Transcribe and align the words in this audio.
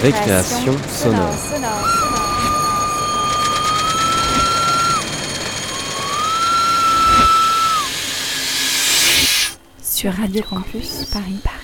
Récréation 0.00 0.72
sonore. 0.88 1.34
Sur 9.82 10.12
Radio 10.12 10.42
Campus 10.48 11.04
Paris. 11.12 11.40
Paris. 11.42 11.62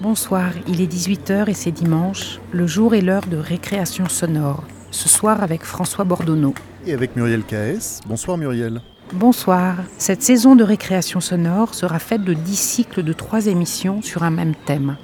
Bonsoir, 0.00 0.52
il 0.68 0.80
est 0.80 0.86
18h 0.86 1.48
et 1.48 1.54
c'est 1.54 1.70
dimanche, 1.70 2.38
le 2.52 2.66
jour 2.66 2.94
et 2.94 3.00
l'heure 3.00 3.26
de 3.26 3.36
récréation 3.36 4.08
sonore. 4.08 4.64
Ce 4.90 5.08
soir 5.08 5.42
avec 5.42 5.64
François 5.64 6.04
Bordonneau. 6.04 6.54
Et 6.86 6.92
avec 6.92 7.16
Muriel 7.16 7.42
KS. 7.42 8.00
Bonsoir 8.06 8.38
Muriel. 8.38 8.80
Bonsoir. 9.12 9.76
Cette 9.98 10.22
saison 10.22 10.56
de 10.56 10.64
récréation 10.64 11.20
sonore 11.20 11.74
sera 11.74 12.00
faite 12.00 12.24
de 12.24 12.34
10 12.34 12.56
cycles 12.56 13.04
de 13.04 13.12
3 13.12 13.46
émissions 13.46 14.02
sur 14.02 14.24
un 14.24 14.32
même 14.32 14.56
thème. 14.66 14.96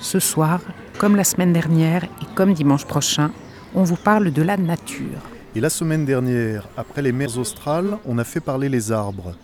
Ce 0.00 0.20
soir, 0.20 0.60
comme 0.98 1.16
la 1.16 1.24
semaine 1.24 1.54
dernière 1.54 2.04
et 2.04 2.34
comme 2.34 2.52
dimanche 2.52 2.84
prochain, 2.84 3.30
on 3.74 3.84
vous 3.84 3.96
parle 3.96 4.32
de 4.32 4.42
la 4.42 4.58
nature. 4.58 5.22
Et 5.56 5.60
la 5.60 5.70
semaine 5.70 6.04
dernière, 6.04 6.68
après 6.76 7.00
les 7.00 7.10
mers 7.10 7.38
australes, 7.38 7.96
on 8.04 8.18
a 8.18 8.24
fait 8.24 8.40
parler 8.40 8.68
les 8.68 8.92
arbres. 8.92 9.34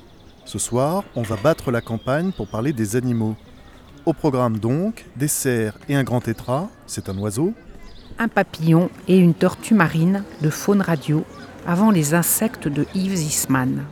Ce 0.45 0.59
soir, 0.59 1.03
on 1.17 1.23
va 1.23 1.37
battre 1.43 1.71
la 1.71 1.81
campagne 1.81 2.31
pour 2.31 2.47
parler 2.47 2.75
des 2.75 2.97
animaux. 2.97 3.37
Au 4.05 4.13
programme 4.13 4.59
donc, 4.59 5.07
des 5.17 5.29
cerfs 5.29 5.79
et 5.89 5.97
un 5.97 6.05
grand 6.05 6.21
tétras, 6.21 6.69
c'est 6.87 7.09
un 7.09 7.17
oiseau. 7.17 7.55
Un 8.19 8.29
papillon 8.29 8.91
et 9.09 9.17
une 9.17 9.33
tortue 9.33 9.75
marine 9.75 10.25
de 10.43 10.51
faune 10.51 10.83
radio 10.83 11.25
avant 11.67 11.91
les 11.91 12.15
insectes 12.15 12.69
de 12.69 12.87
Yves 12.95 13.17
Zisman. 13.17 13.85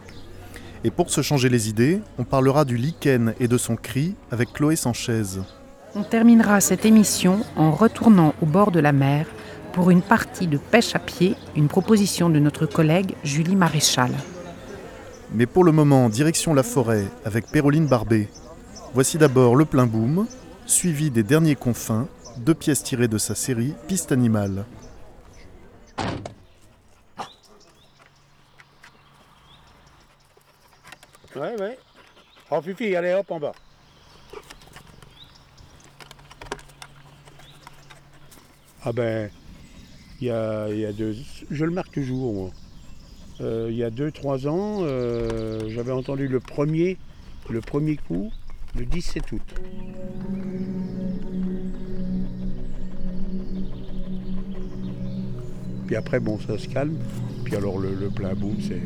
Et 0.85 0.91
pour 0.91 1.11
se 1.11 1.23
changer 1.23 1.48
les 1.48 1.69
idées, 1.69 2.01
on 2.19 2.25
parlera 2.25 2.65
du 2.65 2.77
lichen 2.77 3.34
et 3.39 3.48
de 3.48 3.56
son 3.56 3.77
cri 3.77 4.15
avec 4.31 4.53
Chloé 4.53 4.77
Sanchez. 4.77 5.41
On 5.95 6.03
terminera 6.03 6.61
cette 6.61 6.84
émission 6.84 7.41
en 7.56 7.70
retournant 7.70 8.34
au 8.43 8.47
bord 8.47 8.70
de 8.70 8.81
la 8.81 8.93
mer 8.93 9.27
pour 9.73 9.91
une 9.91 10.03
partie 10.03 10.47
de 10.47 10.59
pêche 10.59 10.95
à 10.95 10.98
pied, 10.98 11.34
une 11.56 11.69
proposition 11.69 12.31
de 12.31 12.39
notre 12.39 12.67
collègue 12.67 13.15
Julie 13.25 13.56
Maréchal. 13.56 14.11
Mais 15.34 15.47
pour 15.47 15.65
le 15.65 15.73
moment, 15.73 16.09
direction 16.09 16.53
la 16.53 16.62
forêt 16.62 17.05
avec 17.25 17.47
Péroline 17.47 17.87
Barbet. 17.87 18.28
Voici 18.93 19.17
d'abord 19.17 19.56
le 19.56 19.65
plein 19.65 19.87
boom, 19.87 20.27
suivi 20.67 21.11
des 21.11 21.23
derniers 21.23 21.55
confins, 21.55 22.06
deux 22.39 22.55
pièces 22.55 22.83
tirées 22.83 23.09
de 23.09 23.19
sa 23.19 23.34
série 23.34 23.75
Piste 23.87 24.12
animale. 24.12 24.65
Ouais, 31.34 31.58
ouais. 31.58 31.78
Oh, 32.50 32.61
Fifi, 32.61 32.94
allez, 32.94 33.14
hop, 33.14 33.30
en 33.30 33.41
bas. 33.41 33.52
Ah 38.84 38.92
ben, 38.92 39.30
il 40.20 40.27
y 40.27 40.30
a, 40.30 40.69
y 40.69 40.84
a 40.84 40.92
deux... 40.92 41.16
Je 41.50 41.64
le 41.64 41.70
marque 41.70 41.92
toujours, 41.92 42.34
moi. 42.34 42.50
Euh, 43.41 43.69
il 43.70 43.77
y 43.77 43.84
a 43.84 43.91
deux, 43.91 44.10
trois 44.10 44.47
ans, 44.47 44.80
euh, 44.83 45.69
j'avais 45.69 45.92
entendu 45.92 46.28
le 46.28 46.41
premier, 46.41 46.98
le 47.48 47.60
premier 47.60 47.97
coup, 47.97 48.30
le 48.77 48.84
17 48.84 49.33
août. 49.33 49.42
Puis 55.86 55.97
après, 55.97 56.20
bon, 56.20 56.38
ça 56.41 56.58
se 56.58 56.69
calme. 56.69 56.98
Puis 57.44 57.56
alors, 57.56 57.78
le, 57.78 57.94
le 57.94 58.10
plein 58.10 58.34
boom, 58.34 58.56
c'est... 58.60 58.83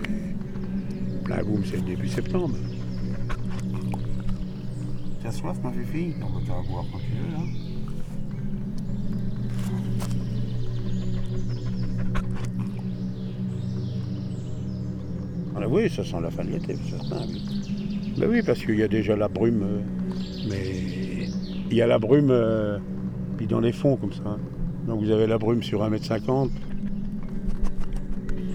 Plein 1.26 1.42
boom, 1.42 1.62
c'est 1.64 1.84
début 1.84 2.08
septembre. 2.08 2.54
T'as 5.22 5.32
soif, 5.32 5.56
ma 5.62 5.72
fille? 5.72 6.14
On 6.22 6.38
va 6.38 6.40
t'en 6.46 6.62
boire 6.70 6.84
quand 6.92 6.98
tu 6.98 7.12
veux, 7.16 7.32
là. 7.32 7.42
Ah 15.58 15.66
oui, 15.68 15.88
ça 15.90 16.04
sent 16.04 16.20
la 16.22 16.30
fin 16.30 16.44
de 16.44 16.50
l'été, 16.50 16.76
c'est 16.84 16.90
certain. 16.96 17.24
Oui. 17.26 17.42
Ben 18.18 18.28
oui, 18.30 18.42
parce 18.44 18.60
qu'il 18.64 18.76
y 18.78 18.82
a 18.82 18.88
déjà 18.88 19.16
la 19.16 19.28
brume, 19.28 19.62
euh, 19.62 19.80
mais 20.48 21.28
il 21.70 21.76
y 21.76 21.82
a 21.82 21.86
la 21.86 21.98
brume 21.98 22.28
euh, 22.30 22.78
puis 23.36 23.46
dans 23.46 23.60
les 23.60 23.72
fonds 23.72 23.96
comme 23.96 24.12
ça. 24.12 24.22
hein. 24.26 24.38
Donc 24.86 25.00
vous 25.02 25.10
avez 25.10 25.26
la 25.26 25.38
brume 25.38 25.62
sur 25.62 25.82
1m50. 25.82 26.50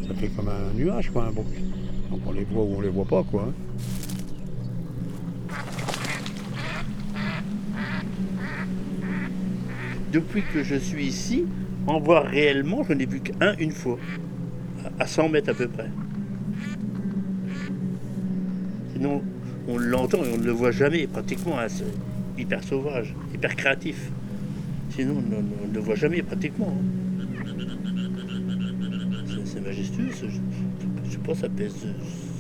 Ça 0.08 0.14
fait 0.16 0.30
comme 0.30 0.48
un 0.48 0.78
nuage, 0.78 1.10
quoi, 1.12 1.26
un 1.26 1.32
brume. 1.32 1.46
On 2.12 2.32
les 2.32 2.44
voit 2.44 2.64
ou 2.64 2.76
on 2.78 2.82
les 2.82 2.90
voit 2.90 3.06
pas, 3.06 3.24
quoi. 3.24 3.48
hein. 3.50 3.54
Depuis 10.12 10.44
que 10.54 10.64
je 10.64 10.76
suis 10.76 11.06
ici, 11.06 11.46
en 11.88 12.00
voir 12.00 12.26
réellement, 12.26 12.84
je 12.84 12.94
n'ai 12.94 13.06
vu 13.06 13.22
qu'un 13.22 13.56
une 13.58 13.72
fois, 13.72 13.98
à 15.00 15.08
100 15.08 15.30
mètres 15.30 15.50
à 15.50 15.54
peu 15.54 15.68
près. 15.68 15.90
Sinon, 18.94 19.22
on 19.68 19.78
l'entend 19.78 20.24
et 20.24 20.34
on 20.34 20.38
ne 20.38 20.44
le 20.44 20.52
voit 20.52 20.72
jamais, 20.72 21.08
pratiquement. 21.08 21.58
hein, 21.60 21.68
C'est 21.70 21.86
hyper 22.38 22.64
sauvage, 22.64 23.16
hyper 23.34 23.56
créatif. 23.56 24.12
Sinon, 24.90 25.16
on 25.18 25.68
ne, 25.68 25.74
le 25.74 25.80
voit 25.80 25.96
jamais, 25.96 26.22
pratiquement. 26.22 26.76
hein. 26.78 27.26
C'est- 29.46 29.62
majestueux. 29.62 30.10
Que 31.28 31.34
ça 31.36 31.50
pèse 31.50 31.76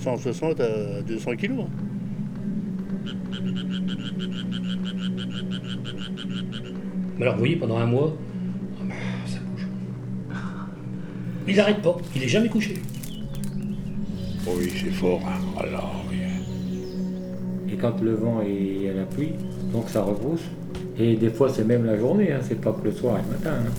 160 0.03 0.59
à 0.59 1.01
200 1.01 1.35
kilos. 1.35 1.59
hein. 1.61 1.69
Mais 7.17 7.23
alors, 7.23 7.33
vous 7.35 7.39
voyez, 7.39 7.55
pendant 7.55 7.77
un 7.77 7.85
mois, 7.85 8.15
ah 8.79 8.83
bah, 8.87 8.95
ça 9.25 9.37
bouge. 9.39 9.67
Il 11.47 11.55
n'arrête 11.55 11.81
pas, 11.81 11.97
il 12.15 12.23
est 12.23 12.27
jamais 12.27 12.49
couché. 12.49 12.75
Oui, 14.47 14.71
c'est 14.75 14.91
fort. 14.91 15.21
hein. 15.25 15.39
Alors, 15.59 16.03
oui. 16.09 16.17
Et 17.71 17.75
quand 17.77 18.01
le 18.01 18.13
vent 18.15 18.41
est 18.41 18.89
à 18.89 18.93
la 18.93 19.03
pluie, 19.03 19.33
donc 19.71 19.87
ça 19.89 20.01
repousse. 20.01 20.43
Et 20.97 21.15
des 21.15 21.29
fois, 21.29 21.49
c'est 21.49 21.63
même 21.63 21.85
la 21.85 21.97
journée, 21.97 22.31
hein, 22.33 22.39
c'est 22.41 22.59
pas 22.59 22.73
que 22.73 22.83
le 22.85 22.91
soir 22.91 23.17
et 23.17 23.21
le 23.21 23.29
matin. 23.29 23.63
hein. 23.65 23.71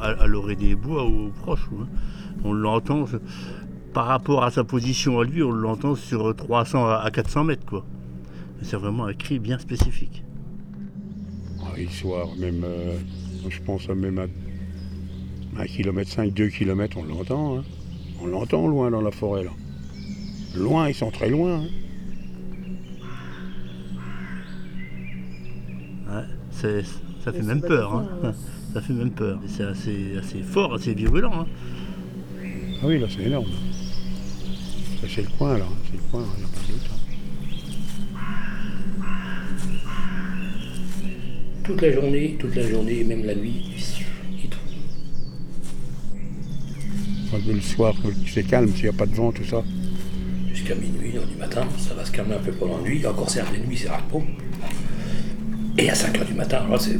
À, 0.00 0.22
à 0.22 0.26
l'orée 0.26 0.56
des 0.56 0.74
bois 0.74 1.04
ou 1.06 1.30
proche. 1.42 1.68
hein. 1.80 1.86
On 2.44 2.52
l'entend, 2.52 3.04
par 3.92 4.06
rapport 4.06 4.44
à 4.44 4.50
sa 4.50 4.64
position 4.64 5.20
à 5.20 5.24
lui, 5.24 5.42
on 5.42 5.52
l'entend 5.52 5.94
sur 5.94 6.34
300 6.34 6.86
à 6.86 6.96
à 6.96 7.10
400 7.10 7.44
mètres. 7.44 7.66
quoi. 7.66 7.84
C'est 8.62 8.76
vraiment 8.76 9.06
un 9.06 9.14
cri 9.14 9.38
bien 9.38 9.58
spécifique. 9.58 10.22
Ah, 11.62 11.72
le 11.76 11.88
soir, 11.88 12.28
même, 12.38 12.62
euh, 12.64 12.98
je 13.48 13.60
pense 13.60 13.88
à 13.88 13.94
même 13.94 14.18
à 14.18 14.26
1 15.62 15.66
km 15.66 16.10
5, 16.10 16.32
2 16.32 16.48
km, 16.48 16.96
on 16.98 17.04
l'entend. 17.04 17.58
hein. 17.58 17.64
On 18.22 18.26
l'entend 18.26 18.66
loin 18.68 18.90
dans 18.90 19.00
la 19.00 19.10
forêt, 19.10 19.44
là. 19.44 19.50
Loin, 20.56 20.88
ils 20.88 20.94
sont 20.94 21.10
très 21.10 21.30
loin. 21.30 21.62
hein. 21.62 21.68
Ouais, 26.12 26.24
c'est- 26.50 26.84
ça 27.24 27.32
fait 27.32 27.42
même 27.42 27.60
peur. 27.62 27.94
hein. 27.94 28.32
Ça 28.72 28.80
fait 28.80 28.92
même 28.92 29.10
peur. 29.10 29.40
C'est 29.48 29.64
assez, 29.64 30.16
assez 30.16 30.42
fort, 30.42 30.74
assez 30.74 30.94
virulent. 30.94 31.32
hein. 31.40 31.46
Ah 32.82 32.86
oui, 32.86 33.00
là, 33.00 33.08
c'est 33.10 33.24
énorme. 33.24 33.48
C'est 35.08 35.22
le 35.22 35.28
coin, 35.36 35.58
là. 35.58 35.64
C'est 35.86 35.96
le 35.96 36.02
coin, 36.08 36.22
il 36.36 36.38
n'y 36.38 36.44
a 36.44 36.48
pas 36.48 36.60
de 36.60 36.72
doute. 36.72 36.90
hein. 36.92 36.96
Toute 41.70 41.82
la 41.82 41.92
journée, 41.92 42.36
toute 42.36 42.56
la 42.56 42.68
journée, 42.68 42.98
et 42.98 43.04
même 43.04 43.24
la 43.24 43.32
nuit, 43.32 43.62
il 44.42 44.48
tourne. 44.48 44.64
Quand 47.30 47.38
le 47.46 47.60
soir, 47.60 47.94
c'est 48.26 48.42
calme, 48.42 48.72
s'il 48.74 48.82
n'y 48.82 48.88
a 48.88 48.92
pas 48.92 49.06
de 49.06 49.14
vent, 49.14 49.30
tout 49.30 49.44
ça. 49.44 49.62
Jusqu'à 50.52 50.74
minuit, 50.74 51.12
du 51.12 51.36
matin, 51.38 51.62
ça 51.78 51.94
va 51.94 52.04
se 52.04 52.10
calmer 52.10 52.34
un 52.34 52.38
peu 52.40 52.50
pendant 52.50 52.78
la 52.78 52.82
nuit. 52.82 53.06
Encore 53.06 53.30
certes, 53.30 53.52
les 53.52 53.64
nuits, 53.64 53.76
c'est 53.76 53.88
rare 53.88 54.02
pas. 54.08 54.18
Et 55.78 55.88
à 55.88 55.94
5 55.94 56.18
h 56.18 56.26
du 56.26 56.34
matin, 56.34 56.66
là, 56.68 56.76
c'est. 56.76 56.94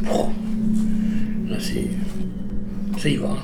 Là, 1.49 1.57
c'est. 1.59 1.89
Ça 2.97 3.09
y 3.09 3.17
va. 3.17 3.31
hein. 3.31 3.43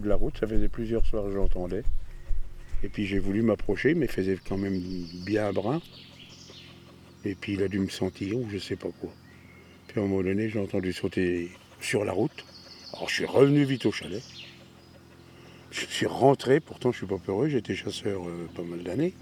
De 0.00 0.08
la 0.08 0.16
route, 0.16 0.36
ça 0.38 0.46
faisait 0.46 0.68
plusieurs 0.68 1.04
soirs 1.06 1.24
que 1.24 1.32
je 1.32 1.36
l'entendais. 1.36 1.82
Et 2.82 2.88
puis 2.88 3.06
j'ai 3.06 3.18
voulu 3.18 3.42
m'approcher, 3.42 3.94
mais 3.94 4.06
faisait 4.06 4.38
quand 4.46 4.58
même 4.58 4.78
bien 5.24 5.52
brun. 5.52 5.80
Et 7.24 7.34
puis 7.34 7.54
il 7.54 7.62
a 7.62 7.68
dû 7.68 7.78
me 7.78 7.88
sentir 7.88 8.36
ou 8.36 8.46
je 8.50 8.58
sais 8.58 8.76
pas 8.76 8.90
quoi. 9.00 9.10
Puis 9.88 10.00
à 10.00 10.04
un 10.04 10.06
moment 10.06 10.22
donné, 10.22 10.50
j'ai 10.50 10.58
entendu 10.58 10.92
sauter 10.92 11.50
sur 11.80 12.04
la 12.04 12.12
route. 12.12 12.44
Alors 12.92 13.08
je 13.08 13.14
suis 13.14 13.24
revenu 13.24 13.64
vite 13.64 13.86
au 13.86 13.92
chalet. 13.92 14.22
Je 15.70 15.86
suis 15.86 16.06
rentré, 16.06 16.60
pourtant 16.60 16.92
je 16.92 16.98
suis 16.98 17.06
pas 17.06 17.18
peureux, 17.18 17.48
j'étais 17.48 17.74
chasseur 17.74 18.28
euh, 18.28 18.48
pas 18.54 18.62
mal 18.62 18.82
d'années. 18.82 19.14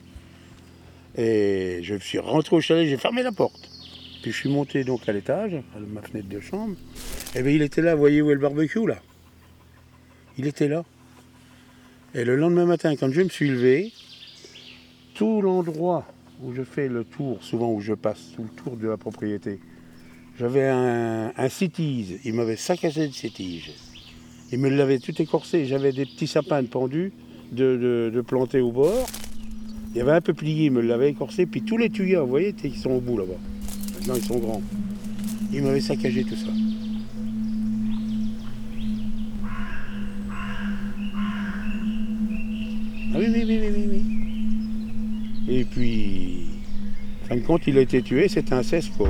Et 1.16 1.80
je 1.82 1.94
suis 1.94 2.18
rentré 2.18 2.56
au 2.56 2.60
chalet, 2.60 2.88
j'ai 2.88 2.96
fermé 2.96 3.22
la 3.22 3.32
porte. 3.32 3.70
Puis 4.22 4.32
je 4.32 4.36
suis 4.36 4.50
monté 4.50 4.84
donc 4.84 5.08
à 5.08 5.12
l'étage, 5.12 5.54
à 5.54 5.78
ma 5.78 6.02
fenêtre 6.02 6.28
de 6.28 6.40
chambre. 6.40 6.76
Et 7.34 7.42
bien 7.42 7.52
il 7.52 7.62
était 7.62 7.80
là, 7.80 7.94
vous 7.94 8.00
voyez 8.00 8.22
où 8.22 8.30
est 8.30 8.34
le 8.34 8.40
barbecue 8.40 8.86
là? 8.86 9.00
Il 10.38 10.46
était 10.46 10.68
là. 10.68 10.84
Et 12.14 12.24
le 12.24 12.36
lendemain 12.36 12.66
matin, 12.66 12.94
quand 12.96 13.10
je 13.10 13.22
me 13.22 13.28
suis 13.28 13.48
levé, 13.48 13.92
tout 15.14 15.40
l'endroit 15.42 16.06
où 16.42 16.52
je 16.52 16.62
fais 16.62 16.88
le 16.88 17.04
tour, 17.04 17.38
souvent 17.42 17.72
où 17.72 17.80
je 17.80 17.94
passe, 17.94 18.32
tout 18.34 18.42
le 18.42 18.62
tour 18.62 18.76
de 18.76 18.88
la 18.88 18.96
propriété, 18.96 19.60
j'avais 20.38 20.68
un, 20.68 21.32
un. 21.36 21.48
Il 21.68 22.34
m'avait 22.34 22.56
saccagé 22.56 23.06
le 23.06 23.12
citise. 23.12 23.70
Il 24.50 24.58
me 24.58 24.68
l'avait 24.68 24.98
tout 24.98 25.20
écorcé. 25.20 25.66
J'avais 25.66 25.92
des 25.92 26.04
petits 26.04 26.26
sapins 26.26 26.64
pendus 26.64 27.12
de, 27.52 27.76
de, 27.76 28.12
de 28.14 28.20
plantés 28.22 28.60
au 28.60 28.72
bord. 28.72 29.06
Il 29.90 29.98
y 29.98 30.00
avait 30.00 30.12
un 30.12 30.20
peu 30.22 30.32
plié, 30.32 30.66
il 30.66 30.72
me 30.72 30.80
l'avait 30.80 31.10
écorcé. 31.10 31.44
Puis 31.46 31.62
tous 31.62 31.76
les 31.76 31.90
tuyaux, 31.90 32.24
vous 32.24 32.30
voyez, 32.30 32.54
ils 32.64 32.76
sont 32.76 32.90
au 32.90 33.00
bout 33.00 33.18
là-bas. 33.18 33.38
Maintenant, 33.94 34.14
ils 34.16 34.24
sont 34.24 34.38
grands. 34.38 34.62
Il 35.52 35.62
m'avait 35.62 35.80
saccagé 35.80 36.24
tout 36.24 36.36
ça. 36.36 36.48
Ah 43.14 43.18
oui, 43.18 43.26
oui, 43.28 43.44
oui, 43.46 43.60
oui, 43.60 43.88
oui. 43.90 45.54
Et 45.54 45.64
puis, 45.64 46.46
en 47.22 47.28
fin 47.28 47.36
de 47.36 47.40
compte, 47.42 47.66
il 47.66 47.76
a 47.76 47.82
été 47.82 48.00
tué, 48.00 48.26
c'était 48.26 48.54
un 48.54 48.62
cesse 48.62 48.88
pour. 48.88 49.06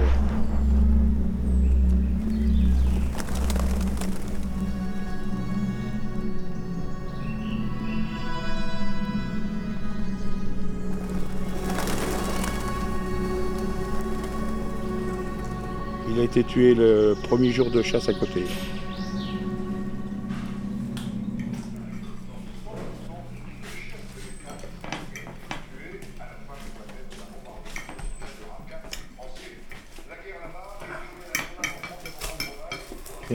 Il 16.11 16.19
a 16.19 16.25
été 16.25 16.43
tué 16.43 16.75
le 16.75 17.15
premier 17.23 17.53
jour 17.53 17.71
de 17.71 17.83
chasse 17.83 18.09
à 18.09 18.15
côté. 18.15 18.43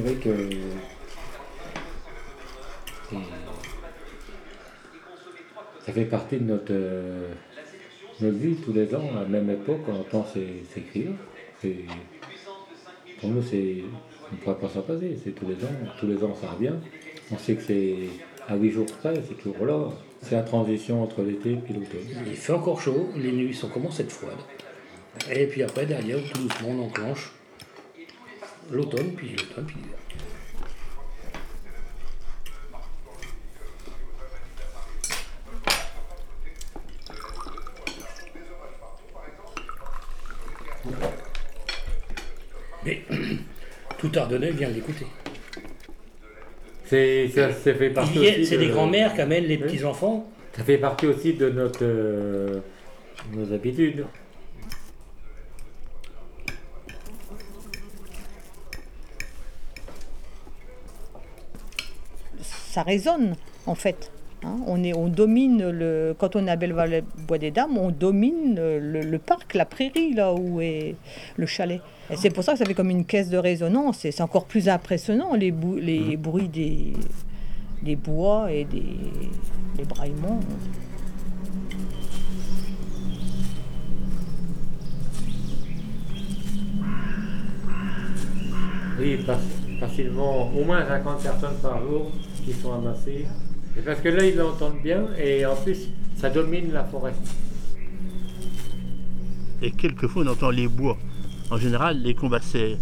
Vrai 0.08 0.16
que. 0.16 0.30
c'est- 3.10 3.16
Ça 5.86 5.92
fait 5.94 6.06
partie 6.06 6.38
de 6.38 6.44
notre, 6.44 6.66
euh, 6.72 7.30
notre 8.22 8.38
vie 8.38 8.56
tous 8.56 8.72
les 8.72 8.94
ans, 8.96 9.04
à 9.18 9.24
la 9.24 9.28
même 9.28 9.50
époque, 9.50 9.82
on 9.90 10.00
entend 10.00 10.26
ces, 10.34 10.64
ces 10.74 10.82
cris-là. 10.82 11.12
C'est- 11.62 11.76
Pour 13.20 13.30
nous, 13.32 13.42
c'est. 13.42 13.84
On 14.32 14.36
ne 14.36 14.40
pourrait 14.42 14.60
pas 14.60 14.70
s'en 14.70 14.82
passer, 14.82 15.18
c'est 15.24 15.32
tous 15.32 15.46
les 15.48 15.56
ans, 15.56 15.74
tous 16.00 16.08
les 16.08 16.24
ans 16.24 16.34
ça 16.40 16.52
revient. 16.52 16.74
On 17.32 17.38
sait 17.38 17.56
que 17.56 17.64
c'est 17.64 17.96
à 18.48 18.56
8 18.56 18.72
jours 18.72 18.86
près, 18.86 19.14
c'est 19.28 19.38
toujours 19.38 19.66
là. 19.66 19.90
C'est 20.22 20.36
la 20.36 20.44
transition 20.44 21.04
entre 21.04 21.22
l'été 21.22 21.52
et 21.52 21.74
l'automne. 21.74 22.08
Il 22.28 22.36
fait 22.36 22.54
encore 22.54 22.80
chaud, 22.80 23.10
les 23.18 23.32
nuits 23.34 23.54
sont 23.54 23.68
commencent 23.70 24.00
à 24.00 24.04
être 24.04 24.12
froides. 24.12 24.34
Et 25.34 25.48
puis 25.48 25.64
après, 25.64 25.86
derrière, 25.86 26.20
tout 26.32 26.44
doucement, 26.44 26.70
on 26.70 26.84
enclenche 26.86 27.32
l'automne, 28.72 29.14
puis 29.16 29.30
l'automne, 29.30 29.66
puis 29.66 29.76
l'hiver. 29.78 29.98
Mais 42.86 43.02
tout 43.98 44.12
Ardennais 44.16 44.52
vient 44.52 44.70
l'écouter. 44.70 45.06
C'est, 46.86 47.28
ça, 47.30 47.52
ça 47.52 47.74
fait 47.74 47.90
partie 47.90 48.46
C'est 48.46 48.56
de- 48.56 48.62
des 48.62 48.68
grands-mères 48.70 49.14
qui 49.14 49.22
amènent 49.22 49.44
les 49.46 49.58
Oui. 49.58 49.64
petits-enfants. 49.64 50.30
Ça 50.56 50.64
fait 50.64 50.78
partie 50.78 51.06
aussi 51.08 51.34
de 51.34 51.50
notre, 51.50 51.80
euh, 51.84 52.60
nos 53.34 53.52
habitudes. 53.54 54.06
Ça 62.78 62.84
résonne 62.84 63.34
en 63.66 63.74
fait. 63.74 64.12
hein. 64.44 64.58
on, 64.68 64.84
est, 64.84 64.94
on 64.94 65.08
domine 65.08 65.68
le. 65.72 66.16
Quand 66.20 66.36
on 66.36 66.46
est 66.46 66.52
à 66.52 66.56
Belleval 66.56 67.04
Bois 67.28 67.40
des 67.40 67.50
Dames, 67.50 67.76
on 67.76 67.90
domine 67.90 68.54
le, 68.56 69.02
le 69.02 69.18
parc, 69.18 69.56
la 69.56 69.66
prairie 69.66 70.14
là 70.14 70.32
où 70.36 70.62
est 70.62 70.94
le 71.38 71.46
chalet. 71.48 71.82
Et 72.12 72.16
c'est 72.18 72.30
pour 72.30 72.44
ça 72.44 72.52
que 72.54 72.60
ça 72.60 72.66
fait 72.66 72.76
comme 72.76 72.92
une 72.92 73.04
caisse 73.06 73.30
de 73.32 73.38
résonance. 73.40 74.06
Et 74.06 74.12
c'est 74.12 74.22
encore 74.22 74.46
plus 74.46 74.70
impressionnant 74.70 75.34
les, 75.34 75.52
bou- 75.52 75.78
les 75.78 76.18
bruits 76.18 76.50
des, 76.50 76.94
des 77.82 77.96
bois 77.96 78.52
et 78.52 78.64
des, 78.66 78.84
des 79.76 79.84
braillements. 79.86 80.40
Oui, 89.00 89.18
fac- 89.26 89.80
facilement, 89.80 90.50
au 90.52 90.64
moins 90.64 90.86
50 90.88 91.22
personnes 91.22 91.58
par 91.62 91.80
jour 91.82 92.12
qui 92.48 92.54
sont 92.54 92.74
amassées. 92.74 93.26
Et 93.78 93.82
parce 93.82 94.00
que 94.00 94.10
là, 94.10 94.26
ils 94.26 94.36
l'entendent 94.36 94.82
bien 94.82 95.06
et 95.20 95.46
en 95.46 95.56
plus, 95.56 95.90
ça 96.16 96.30
domine 96.30 96.72
la 96.72 96.86
forêt. 96.86 97.14
Et 99.62 99.72
quelquefois, 99.72 100.24
on 100.24 100.28
entend 100.28 100.50
les 100.50 100.68
bois. 100.68 100.98
En 101.52 101.58
général, 101.58 102.02
les 102.02 102.16
combats, 102.16 102.40
c'est 102.42 102.78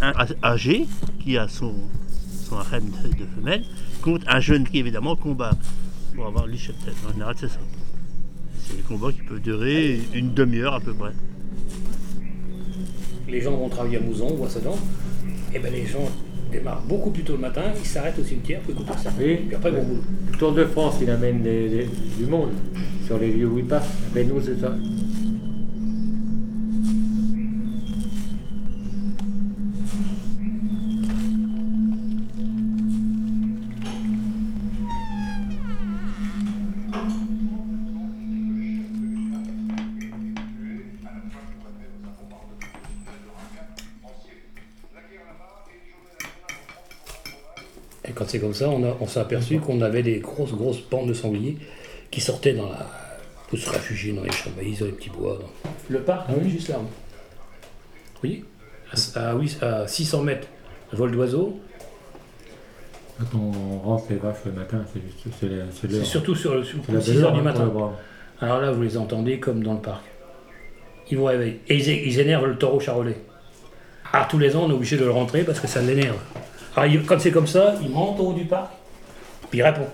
un 0.00 0.12
âgé 0.42 0.86
qui 1.20 1.38
a 1.38 1.46
son, 1.46 1.74
son 2.48 2.56
harem 2.56 2.84
de, 2.86 3.24
femelles 3.36 3.64
contre 4.02 4.26
un 4.28 4.40
jeune 4.40 4.66
qui, 4.66 4.78
évidemment, 4.78 5.14
combat 5.14 5.52
pour 6.14 6.26
avoir 6.26 6.46
les 6.46 6.58
cheptels. 6.58 6.94
En 7.08 7.12
général, 7.12 7.34
c'est 7.38 7.48
ça. 7.48 7.60
C'est 8.58 8.76
des 8.76 8.82
combats 8.82 9.12
qui 9.12 9.22
peuvent 9.22 9.40
durer 9.40 10.00
une 10.14 10.34
demi-heure 10.34 10.74
à 10.74 10.80
peu 10.80 10.94
près. 10.94 11.12
Les 13.28 13.40
gens 13.40 13.56
vont 13.56 13.68
travailler 13.68 13.98
à 13.98 14.00
Mouzon 14.00 14.36
ou 14.36 14.44
à 14.44 14.48
Sedan. 14.48 14.76
Et 15.52 15.58
ben 15.58 15.72
les 15.72 15.86
gens 15.86 16.10
démarrent 16.52 16.82
beaucoup 16.88 17.10
plus 17.10 17.22
tôt 17.24 17.32
le 17.34 17.38
matin, 17.40 17.62
ils 17.78 17.86
s'arrêtent 17.86 18.18
au 18.18 18.24
cimetière 18.24 18.60
pour 18.60 18.72
écouter 18.72 18.98
ça. 19.02 19.10
Oui. 19.18 19.36
Puis 19.46 19.56
après, 19.56 19.70
boulot. 19.70 20.02
Le 20.32 20.38
Tour 20.38 20.52
de 20.52 20.64
France, 20.64 20.96
il 21.02 21.10
amène 21.10 21.42
des- 21.42 21.68
des- 21.68 21.88
du 22.18 22.26
monde 22.26 22.50
sur 23.06 23.18
les 23.18 23.32
lieux 23.32 23.46
où 23.48 23.58
il 23.58 23.64
passe. 23.64 23.86
Mais 24.14 24.24
nous, 24.24 24.40
c'est 24.40 24.60
ça. 24.60 24.74
Comme 48.58 48.68
ça, 48.68 48.68
on, 48.70 48.84
a- 48.84 48.96
on 49.00 49.06
s'est 49.06 49.20
aperçu 49.20 49.58
qu'on 49.58 49.80
avait 49.80 50.02
des 50.02 50.18
grosses, 50.20 50.52
grosses 50.52 50.80
bandes 50.90 51.08
de 51.08 51.14
sangliers 51.14 51.56
qui 52.10 52.20
sortaient 52.20 52.52
dans 52.54 52.68
la. 52.70 52.86
pour 53.48 53.58
se 53.58 53.68
réfugier 53.70 54.12
dans 54.12 54.22
les 54.22 54.32
champs 54.32 54.50
de 54.50 54.62
maïs, 54.62 54.78
dans 54.78 54.86
les 54.86 54.92
petits 54.92 55.10
bois. 55.10 55.38
dans- 55.40 55.70
Le 55.88 56.00
parc, 56.00 56.26
Ah 56.28 56.32
oui, 56.40 56.50
juste 56.50 56.68
là. 56.68 56.76
Vous 56.78 58.20
voyez 58.22 58.44
à, 59.16 59.30
à, 59.30 59.34
oui, 59.34 59.56
à 59.60 59.86
600 59.86 60.22
mètres, 60.22 60.46
vol 60.92 61.10
d'oiseau. 61.12 61.58
Quand 63.18 63.38
on 63.38 63.78
rentre 63.78 64.04
les 64.10 64.16
vaches 64.16 64.38
le 64.46 64.52
matin, 64.52 64.84
c'est 64.92 65.00
juste 65.00 65.36
c'est 65.40 65.48
la- 65.48 65.64
c'est 65.72 65.88
C'est 65.88 65.96
l'heure. 65.96 66.06
surtout 66.06 66.34
sur, 66.34 66.54
le- 66.54 66.64
sur 66.64 66.78
C'est 66.86 66.92
la 66.92 67.00
6 67.00 67.12
belle 67.12 67.24
heures 67.24 67.32
du 67.32 67.40
hein, 67.40 67.42
matin. 67.42 67.64
le. 67.72 68.44
Alors 68.46 68.60
là, 68.60 68.72
vous 68.72 68.82
les 68.82 68.96
entendez 68.96 69.38
comme 69.38 69.62
dans 69.62 69.74
le 69.74 69.80
parc. 69.80 70.02
Ils 71.10 71.16
vous 71.18 71.24
réveillent. 71.24 71.60
Et 71.68 71.76
ils, 71.76 71.88
ils 72.08 72.18
énervent 72.20 72.46
le 72.46 72.56
taureau 72.56 72.80
charolais. 72.80 73.16
Alors 74.12 74.26
tous 74.28 74.38
les 74.38 74.56
ans, 74.56 74.64
on 74.64 74.70
est 74.70 74.74
obligé 74.74 74.96
de 74.96 75.04
le 75.04 75.10
rentrer 75.10 75.42
parce 75.44 75.60
que 75.60 75.66
ça 75.68 75.80
l'énerve. 75.82 76.16
Alors 76.76 76.90
il- 76.90 77.02
quand 77.04 77.18
c'est 77.18 77.30
comme 77.30 77.46
ça, 77.46 77.74
il 77.82 77.88
monte 77.90 78.18
au 78.20 78.28
haut 78.28 78.32
du 78.32 78.44
parc, 78.44 78.70
puis 79.50 79.58
il 79.60 79.62
répond. 79.62 79.86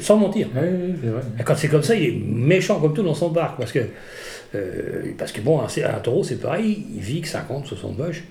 Sans 0.00 0.18
mentir. 0.18 0.48
Oui, 0.54 0.60
oui, 0.68 0.94
c'est 1.00 1.08
vrai. 1.08 1.22
Et 1.40 1.42
quand 1.44 1.54
c'est 1.56 1.68
comme 1.68 1.82
ça, 1.82 1.94
il 1.94 2.04
est 2.04 2.20
méchant 2.26 2.78
comme 2.78 2.92
tout 2.92 3.02
dans 3.02 3.14
son 3.14 3.30
parc. 3.30 3.56
Parce 3.56 3.72
que, 3.72 3.78
euh, 4.54 5.12
parce 5.16 5.32
que 5.32 5.40
bon, 5.40 5.60
un, 5.62 6.00
taureau, 6.00 6.22
c'est 6.22 6.36
pareil, 6.36 6.84
il 6.94 7.00
vit 7.00 7.22
que 7.22 7.28
50, 7.28 7.66
60 7.66 7.96
vaches. 7.96 8.24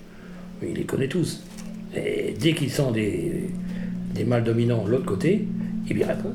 Mais 0.62 0.70
il 0.70 0.76
les 0.78 0.84
connaît 0.84 1.08
tous. 1.08 1.44
Et 1.96 2.36
dès 2.40 2.54
qu'il 2.54 2.70
sent 2.70 2.92
des, 2.94 3.50
des 4.14 4.24
mâles 4.24 4.44
dominants 4.44 4.84
de 4.84 4.92
l'autre 4.92 5.06
côté, 5.06 5.48
il 5.90 5.96
lui 5.96 6.04
répond. 6.04 6.32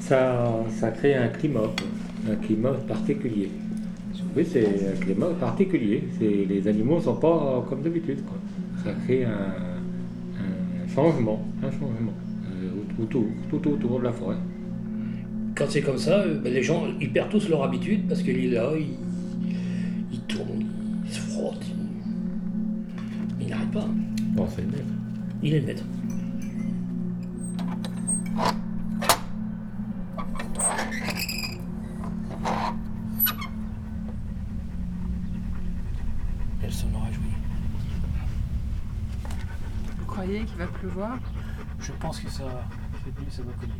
Ça, 0.00 0.54
ça 0.80 0.90
crée 0.90 1.14
un 1.14 1.28
climat, 1.28 1.70
un 2.30 2.36
climat 2.36 2.72
particulier. 2.88 3.50
Oui, 4.34 4.46
c'est 4.50 4.64
un 4.66 4.98
climat 5.04 5.28
particulier. 5.38 6.04
C'est- 6.18 6.46
Les 6.48 6.66
animaux 6.66 6.96
ne 6.96 7.02
sont 7.02 7.16
pas 7.16 7.62
comme 7.68 7.82
d'habitude. 7.82 8.24
quoi. 8.24 8.38
Ça 8.84 8.90
crée 9.04 9.24
un, 9.24 9.30
un 9.30 10.88
changement, 10.94 11.44
un 11.62 11.70
changement 11.70 12.12
euh, 12.50 13.02
autour, 13.02 13.26
tout 13.48 13.68
autour 13.68 13.98
de 14.00 14.04
la 14.04 14.12
forêt. 14.12 14.36
Quand 15.54 15.66
c'est 15.68 15.82
comme 15.82 15.98
ça, 15.98 16.20
euh, 16.20 16.40
ben, 16.40 16.52
les 16.52 16.62
gens 16.62 16.86
ils 17.00 17.12
perdent 17.12 17.30
tous 17.30 17.48
leur 17.48 17.62
habitude 17.62 18.08
parce 18.08 18.22
qu'il 18.22 18.38
est 18.44 18.50
là, 18.50 18.70
il, 18.76 18.96
il 20.12 20.20
tourne, 20.20 20.64
il 21.04 21.12
se 21.12 21.20
frotte. 21.20 21.64
Il, 23.40 23.44
il 23.44 23.50
n'arrête 23.50 23.70
pas. 23.70 23.88
Bon, 24.34 24.46
c'est 24.48 24.62
le 24.62 24.68
maître. 24.68 24.84
Il 25.42 25.54
est 25.54 25.60
le 25.60 25.66
maître. 25.66 25.84
Je 41.78 41.92
pense 41.92 42.18
que 42.18 42.28
ça, 42.28 42.44
cette 43.04 43.20
nuit, 43.20 43.30
ça 43.30 43.42
va 43.42 43.52
cogner. 43.52 43.72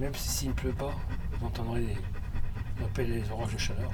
Même 0.00 0.14
si 0.14 0.28
s'il 0.28 0.48
ne 0.48 0.54
pleut 0.54 0.72
pas, 0.72 0.94
vous 1.38 1.46
entendrez 1.46 1.96
appelle 2.84 3.10
les 3.10 3.30
orages 3.30 3.54
de 3.54 3.58
chaleur. 3.58 3.90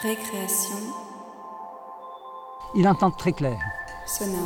Récréation 0.00 0.76
Il 2.76 2.86
entend 2.86 3.10
très 3.10 3.32
clair. 3.32 3.58
sonore. 4.06 4.38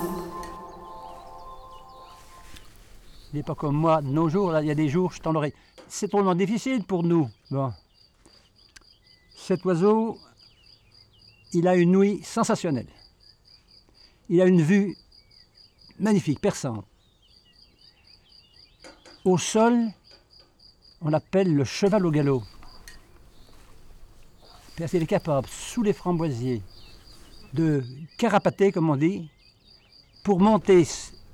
Il 3.32 3.36
n'est 3.36 3.42
pas 3.42 3.54
comme 3.54 3.76
moi, 3.76 4.00
de 4.00 4.08
nos 4.08 4.30
jours, 4.30 4.50
là, 4.50 4.62
il 4.62 4.68
y 4.68 4.70
a 4.70 4.74
des 4.74 4.88
jours, 4.88 5.12
je 5.12 5.20
tends 5.20 5.32
l'oreille. 5.32 5.52
C'est 5.88 6.08
trop 6.08 6.34
difficile 6.34 6.84
pour 6.84 7.02
nous. 7.02 7.28
Bon. 7.50 7.70
Cet 9.36 9.62
oiseau, 9.66 10.18
il 11.52 11.68
a 11.68 11.76
une 11.76 11.96
ouïe 11.96 12.22
sensationnelle. 12.22 12.88
Il 14.30 14.40
a 14.40 14.46
une 14.46 14.62
vue 14.62 14.96
magnifique, 15.98 16.40
perçante. 16.40 16.86
Au 19.26 19.36
sol, 19.36 19.88
on 21.02 21.10
l'appelle 21.10 21.54
le 21.54 21.64
cheval 21.64 22.06
au 22.06 22.10
galop. 22.10 22.42
Parce 24.78 24.90
qu'il 24.90 25.02
est 25.02 25.06
capable, 25.06 25.46
sous 25.48 25.82
les 25.82 25.92
framboisiers, 25.92 26.62
de 27.52 27.84
carapater, 28.16 28.72
comme 28.72 28.90
on 28.90 28.96
dit, 28.96 29.28
pour 30.24 30.40
monter, 30.40 30.86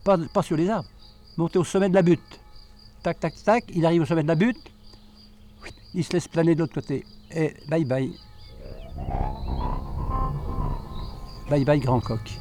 pas, 0.04 0.18
pas 0.32 0.42
sur 0.42 0.56
les 0.56 0.68
arbres, 0.68 0.88
monter 1.36 1.58
au 1.58 1.64
sommet 1.64 1.88
de 1.88 1.94
la 1.94 2.02
butte. 2.02 2.40
Tac, 3.02 3.20
tac, 3.20 3.34
tac, 3.44 3.64
il 3.74 3.86
arrive 3.86 4.02
au 4.02 4.06
sommet 4.06 4.22
de 4.22 4.28
la 4.28 4.34
butte, 4.34 4.72
il 5.94 6.04
se 6.04 6.12
laisse 6.12 6.28
planer 6.28 6.54
de 6.54 6.60
l'autre 6.60 6.74
côté. 6.74 7.04
Et 7.30 7.54
bye 7.68 7.84
bye. 7.84 8.12
Bye 11.48 11.64
bye, 11.64 11.80
grand 11.80 12.00
coq. 12.00 12.38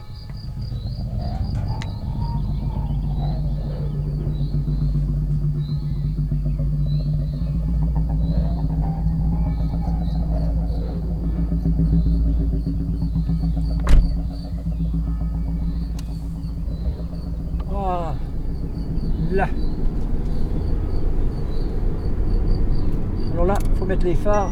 Là, 23.48 23.56
il 23.66 23.76
faut 23.78 23.86
mettre 23.86 24.06
les 24.06 24.16
phares, 24.16 24.52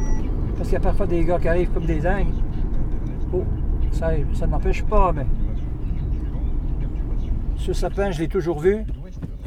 parce 0.56 0.70
qu'il 0.70 0.74
y 0.74 0.78
a 0.78 0.80
parfois 0.80 1.06
des 1.06 1.24
gars 1.24 1.38
qui 1.38 1.48
arrivent 1.48 1.72
comme 1.72 1.86
des 1.86 2.00
dingues. 2.00 2.34
Oh, 3.34 3.44
ça, 3.92 4.12
ça 4.34 4.48
n'empêche 4.48 4.84
pas, 4.84 5.12
mais. 5.12 5.26
Ce 7.58 7.74
sapin, 7.74 8.12
je 8.12 8.20
l'ai 8.20 8.28
toujours 8.28 8.60
vu. 8.60 8.86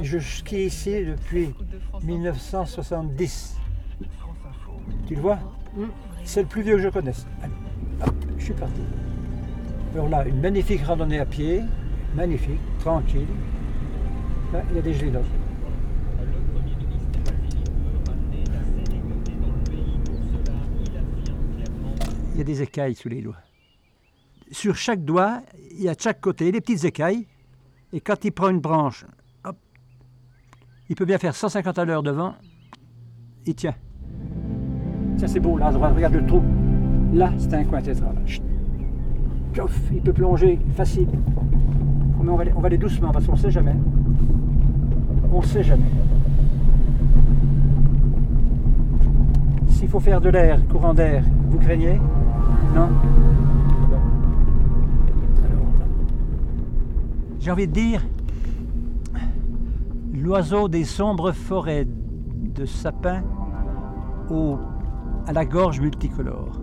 Je 0.02 0.18
skie 0.18 0.66
ici 0.66 1.04
depuis 1.04 1.54
1970. 2.02 3.58
Tu 5.06 5.14
le 5.14 5.20
vois? 5.20 5.38
C'est 6.24 6.42
le 6.42 6.48
plus 6.48 6.62
vieux 6.62 6.76
que 6.76 6.82
je 6.82 6.88
connaisse. 6.88 7.26
Allez, 7.42 7.52
hop, 8.02 8.14
je 8.36 8.44
suis 8.44 8.54
parti. 8.54 8.80
Alors 9.94 10.08
là, 10.08 10.26
une 10.26 10.40
magnifique 10.40 10.82
randonnée 10.82 11.20
à 11.20 11.26
pied, 11.26 11.62
magnifique, 12.14 12.60
tranquille. 12.80 13.26
Là, 14.52 14.62
il 14.70 14.76
y 14.76 14.78
a 14.78 14.82
des 14.82 14.94
gelées 14.94 15.12
Il 22.38 22.42
y 22.42 22.44
a 22.44 22.44
des 22.44 22.62
écailles 22.62 22.94
sous 22.94 23.08
les 23.08 23.20
doigts. 23.20 23.42
Sur 24.52 24.76
chaque 24.76 25.04
doigt, 25.04 25.40
il 25.72 25.82
y 25.82 25.88
a 25.88 25.94
de 25.96 26.00
chaque 26.00 26.20
côté 26.20 26.52
des 26.52 26.60
petites 26.60 26.84
écailles. 26.84 27.26
Et 27.92 28.00
quand 28.00 28.24
il 28.24 28.30
prend 28.30 28.50
une 28.50 28.60
branche, 28.60 29.04
hop, 29.44 29.56
il 30.88 30.94
peut 30.94 31.04
bien 31.04 31.18
faire 31.18 31.34
150 31.34 31.76
à 31.80 31.84
l'heure 31.84 32.04
devant. 32.04 32.36
Il 33.44 33.56
tient. 33.56 33.74
Ça 35.16 35.26
c'est 35.26 35.40
beau, 35.40 35.58
là, 35.58 35.66
à 35.66 35.72
droite, 35.72 35.96
regarde 35.96 36.14
le 36.14 36.24
trou. 36.26 36.40
Là, 37.12 37.32
c'est 37.38 37.52
un 37.54 37.64
coin 37.64 37.82
tétral. 37.82 38.14
Il 39.92 40.00
peut 40.00 40.12
plonger 40.12 40.60
facile. 40.76 41.08
Mais 42.22 42.30
on 42.30 42.60
va 42.60 42.66
aller 42.68 42.78
doucement 42.78 43.10
parce 43.10 43.26
qu'on 43.26 43.32
ne 43.32 43.38
sait 43.38 43.50
jamais. 43.50 43.74
On 45.32 45.40
ne 45.40 45.44
sait 45.44 45.64
jamais. 45.64 45.90
S'il 49.70 49.88
faut 49.88 49.98
faire 49.98 50.20
de 50.20 50.28
l'air, 50.28 50.64
courant 50.68 50.94
d'air, 50.94 51.24
vous 51.48 51.58
craignez 51.58 51.98
Non 52.74 52.88
J'ai 57.40 57.50
envie 57.50 57.66
de 57.66 57.72
dire, 57.72 58.02
l'oiseau 60.12 60.68
des 60.68 60.84
sombres 60.84 61.32
forêts 61.32 61.86
de 61.86 62.66
sapins 62.66 63.22
au, 64.28 64.58
à 65.26 65.32
la 65.32 65.44
gorge 65.44 65.80
multicolore. 65.80 66.60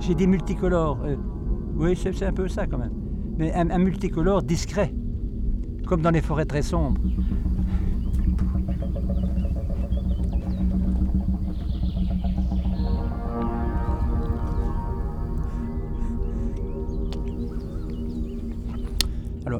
J'ai 0.00 0.14
dit 0.14 0.26
multicolore, 0.26 0.98
euh, 1.04 1.16
Oui, 1.76 1.96
c'est 1.96 2.24
un 2.24 2.32
peu 2.32 2.48
ça 2.48 2.66
quand 2.66 2.78
même. 2.78 2.94
Mais 3.36 3.52
un 3.52 3.78
multicolore 3.78 4.42
discret, 4.42 4.94
comme 5.86 6.00
dans 6.00 6.10
les 6.10 6.22
forêts 6.22 6.46
très 6.46 6.62
sombres. 6.62 7.00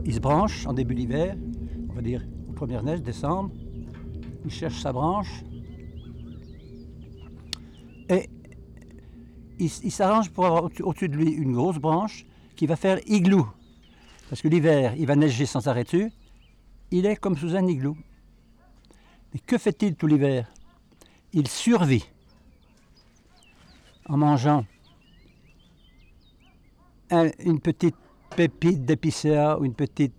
Il 0.04 0.14
se 0.14 0.20
branche 0.20 0.66
en 0.66 0.72
début 0.72 0.94
d'hiver, 0.94 1.36
on 1.88 1.92
va 1.92 2.02
dire 2.02 2.24
aux 2.48 2.52
premières 2.52 2.82
neiges, 2.82 3.02
décembre. 3.02 3.50
Il 4.44 4.50
cherche 4.50 4.80
sa 4.80 4.92
branche. 4.92 5.42
Et 8.08 8.28
il, 9.58 9.90
s'arrange 9.90 10.30
pour 10.30 10.46
avoir 10.46 10.64
au- 10.64 10.70
au-dessus 10.82 11.08
de 11.08 11.16
lui 11.16 11.30
une 11.30 11.52
grosse 11.52 11.78
branche 11.78 12.26
qui 12.56 12.66
va 12.66 12.76
faire 12.76 12.98
igloo. 13.06 13.46
Parce 14.28 14.42
que 14.42 14.48
l'hiver, 14.48 14.94
il 14.96 15.06
va 15.06 15.16
neiger 15.16 15.46
sans 15.46 15.66
arrêt 15.68 15.84
dessus. 15.84 16.10
Il 16.90 17.06
est 17.06 17.16
comme 17.16 17.36
sous 17.36 17.54
un 17.54 17.66
igloo. 17.66 17.96
Mais 19.32 19.40
que 19.40 19.58
fait-il 19.58 19.96
tout 19.96 20.06
l'hiver? 20.06 20.52
Il 21.32 21.48
survit 21.48 22.04
en 24.06 24.16
mangeant 24.16 24.64
un- 27.10 27.30
une 27.38 27.60
petite 27.60 27.96
pépite 28.36 28.84
d'épicéa 28.84 29.58
ou 29.58 29.64
une 29.64 29.74
petite 29.74 30.14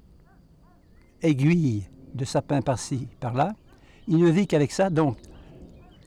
aiguille 1.21 1.87
de 2.13 2.25
sapin 2.25 2.61
par-ci, 2.61 3.07
par-là. 3.19 3.53
Il 4.07 4.17
ne 4.17 4.29
vit 4.29 4.47
qu'avec 4.47 4.71
ça, 4.71 4.89
donc 4.89 5.17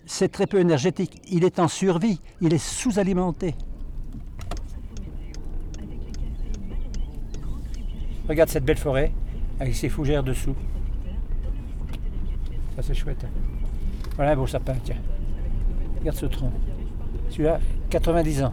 c'est 0.06 0.30
très 0.30 0.46
peu 0.46 0.58
énergétique. 0.58 1.20
Il 1.30 1.44
est 1.44 1.58
en 1.58 1.68
survie, 1.68 2.20
il 2.40 2.54
est 2.54 2.58
sous-alimenté. 2.58 3.54
Regarde 8.28 8.50
cette 8.50 8.64
belle 8.64 8.78
forêt 8.78 9.12
avec 9.58 9.74
ses 9.74 9.88
fougères 9.88 10.22
dessous. 10.22 10.54
Ça 12.76 12.82
c'est 12.82 12.94
chouette. 12.94 13.26
Voilà 14.16 14.32
un 14.32 14.36
beau 14.36 14.46
sapin, 14.46 14.74
tiens. 14.84 14.96
Regarde 15.98 16.16
ce 16.16 16.26
tronc. 16.26 16.52
Celui-là, 17.30 17.60
90 17.90 18.42
ans. 18.44 18.52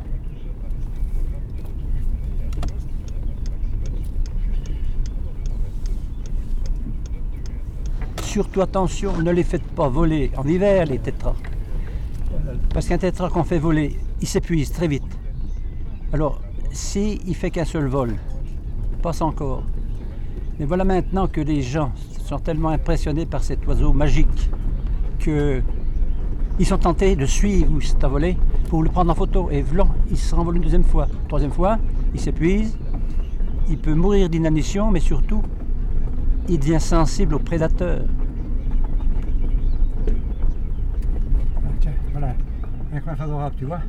Surtout 8.36 8.60
attention, 8.60 9.16
ne 9.22 9.32
les 9.32 9.46
faites 9.46 9.64
pas 9.64 9.88
voler 9.88 10.30
en 10.36 10.46
hiver 10.46 10.86
les 10.88 11.00
tétras. 11.00 11.36
Parce 12.74 12.86
qu'un 12.86 12.98
tétra 12.98 13.30
qu'on 13.30 13.46
fait 13.46 13.60
voler, 13.60 13.98
il 14.20 14.28
s'épuise 14.28 14.74
très 14.74 14.90
vite. 14.90 15.08
Alors, 16.12 16.42
si 16.74 17.22
il 17.26 17.34
fait 17.34 17.50
qu'un 17.50 17.64
seul 17.64 17.86
vol, 17.86 18.14
passe 19.02 19.22
encore. 19.22 19.64
Mais 20.60 20.66
voilà 20.66 20.84
maintenant 20.84 21.28
que 21.28 21.40
les 21.40 21.62
gens 21.62 21.94
sont 22.26 22.38
tellement 22.40 22.72
impressionnés 22.72 23.26
par 23.26 23.42
cet 23.42 23.66
oiseau 23.68 23.94
magique 23.94 24.50
que 25.20 25.62
ils 26.60 26.66
sont 26.66 26.80
tentés 26.80 27.16
de 27.16 27.26
suivre 27.26 27.72
où 27.72 27.80
c'est 27.80 28.04
volé 28.04 28.36
pour 28.68 28.84
le 28.84 28.90
prendre 28.90 29.12
en 29.12 29.16
photo. 29.16 29.50
Et 29.50 29.62
vlan, 29.62 29.88
il 30.12 30.18
se 30.18 30.36
renvole 30.36 30.58
une 30.58 30.64
deuxième 30.64 30.84
fois. 30.84 31.08
Troisième 31.30 31.54
fois, 31.54 31.78
il 32.14 32.20
s'épuise, 32.20 32.78
il 33.70 33.78
peut 33.78 33.96
mourir 33.96 34.28
d'inanition, 34.28 34.92
mais 34.92 35.00
surtout, 35.00 35.42
il 36.50 36.60
devient 36.60 36.82
sensible 36.82 37.36
aux 37.36 37.40
prédateurs. 37.40 38.04
Tiens, 41.80 41.92
voilà, 42.12 42.36
favorable, 43.14 43.56
tu 43.58 43.66
vois. 43.66 43.82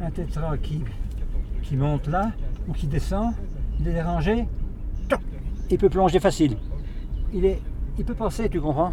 Un 0.00 0.10
tétra 0.10 0.56
qui, 0.58 0.84
qui 1.62 1.76
monte 1.76 2.06
là 2.06 2.30
ou 2.68 2.72
qui 2.72 2.86
descend, 2.86 3.32
il 3.80 3.88
est 3.88 3.92
dérangé, 3.94 4.46
il 5.70 5.78
peut 5.78 5.88
plonger 5.88 6.20
facile. 6.20 6.56
Il, 7.32 7.44
est, 7.44 7.60
il 7.98 8.04
peut 8.04 8.14
passer, 8.14 8.48
tu 8.48 8.60
comprends 8.60 8.92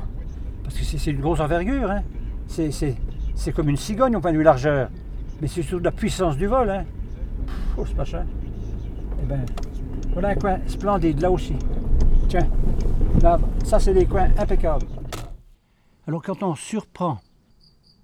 Parce 0.63 0.75
que 0.77 0.83
c'est 0.83 0.97
c'est 0.97 1.11
une 1.11 1.21
grosse 1.21 1.39
envergure. 1.39 1.89
Hein. 1.91 2.01
C'est- 2.47 2.71
C'est 2.71 2.95
c'est 3.35 3.51
comme 3.51 3.69
une 3.69 3.77
cigogne 3.77 4.15
au 4.15 4.21
point 4.21 4.31
de 4.31 4.37
vue 4.37 4.43
largeur. 4.43 4.89
Mais 5.41 5.47
c'est 5.47 5.61
surtout 5.61 5.83
la 5.83 5.91
puissance 5.91 6.37
du 6.37 6.47
vol. 6.47 6.69
Hein. 6.69 6.85
Pff, 7.45 7.55
Oh, 7.77 7.85
ce 7.85 7.93
machin. 7.95 8.25
Eh 9.21 9.25
ben, 9.25 9.45
voilà 10.13 10.29
un 10.29 10.35
coin 10.35 10.57
splendide 10.67 11.19
là 11.21 11.29
aussi. 11.31 11.55
Tiens, 12.29 12.47
là, 13.21 13.37
ça 13.63 13.79
c'est 13.79 13.93
des 13.93 14.05
coins 14.05 14.29
impeccables. 14.37 14.85
Alors 16.07 16.21
quand 16.23 16.41
on 16.43 16.55
surprend, 16.55 17.17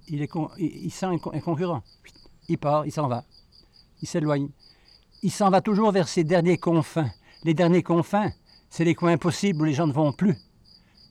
il, 0.07 0.91
sent 0.91 1.05
un, 1.05 1.17
con- 1.17 1.31
un 1.33 1.39
concurrent. 1.39 1.83
Il 2.47 2.57
part, 2.57 2.85
il 2.85 2.91
s'en 2.91 3.07
va. 3.07 3.23
Il 4.01 4.07
s'éloigne. 4.07 4.49
Il 5.23 5.31
s'en 5.31 5.49
va 5.49 5.61
toujours 5.61 5.91
vers 5.91 6.07
ses 6.07 6.23
derniers 6.23 6.57
confins. 6.57 7.09
Les 7.43 7.53
derniers 7.53 7.83
confins, 7.83 8.31
c'est 8.69 8.83
les 8.83 8.95
coins 8.95 9.13
impossibles 9.13 9.61
où 9.61 9.65
les 9.65 9.73
gens 9.73 9.87
ne 9.87 9.93
vont 9.93 10.11
plus. 10.11 10.37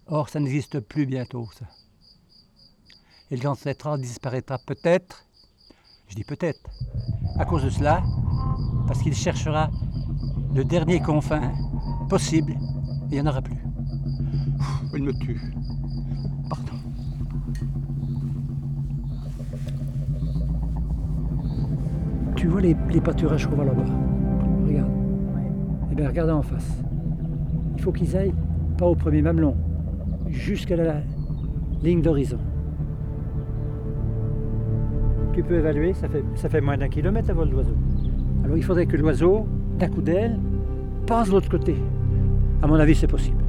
Or, 0.07 0.29
ça 0.29 0.41
n'existe 0.41 0.81
plus 0.81 1.07
bientôt, 1.07 1.49
ça. 1.57 1.67
Et 3.31 3.37
le 3.37 3.43
grand 3.43 3.55
tétra 3.55 3.97
disparaîtra 3.97 4.59
peut-être, 4.59 5.25
je 6.09 6.17
dis 6.17 6.25
peut-être, 6.25 6.61
à 7.39 7.45
cause 7.45 7.63
de 7.63 7.71
cela, 7.71 8.03
parce 8.89 9.01
qu'il 9.03 9.15
cherchera 9.15 9.71
le 10.53 10.65
dernier 10.65 11.01
confin 11.01 11.53
possible, 12.09 12.53
et 12.53 12.57
il 13.13 13.15
n'y 13.15 13.21
en 13.21 13.27
aura 13.27 13.41
plus. 13.41 13.63
Il 14.95 15.05
me 15.05 15.13
tue. 15.13 15.41
Tu 22.41 22.49
vois 22.49 22.63
les, 22.63 22.75
les 22.91 23.03
pâturages 23.03 23.47
qu'on 23.47 23.57
voit 23.57 23.67
là-bas 23.67 23.85
Regarde. 24.67 24.91
Eh 25.93 25.95
bien, 25.95 26.09
regarde 26.09 26.31
en 26.31 26.41
face. 26.41 26.83
Il 27.77 27.83
faut 27.83 27.93
qu'ils 27.93 28.17
aillent, 28.17 28.33
pas 28.79 28.87
au 28.87 28.95
premier 28.95 29.21
mamelon, 29.21 29.55
jusqu'à 30.27 30.75
la 30.75 30.95
ligne 31.83 32.01
d'horizon. 32.01 32.39
Tu 35.35 35.43
peux 35.43 35.57
évaluer, 35.57 35.93
ça 35.93 36.09
fait, 36.09 36.25
ça 36.35 36.49
fait 36.49 36.63
moins 36.63 36.79
d'un 36.79 36.89
kilomètre 36.89 37.29
à 37.29 37.35
vol 37.35 37.51
d'oiseau. 37.51 37.77
Alors 38.43 38.57
il 38.57 38.65
faudrait 38.65 38.87
que 38.87 38.97
l'oiseau, 38.97 39.47
d'un 39.79 39.89
coup 39.89 40.01
d'aile, 40.01 40.41
passe 41.07 41.29
de 41.29 41.35
l'autre 41.35 41.51
côté. 41.51 41.75
À 42.63 42.67
mon 42.67 42.77
avis, 42.77 42.95
c'est 42.95 43.07
possible. 43.07 43.40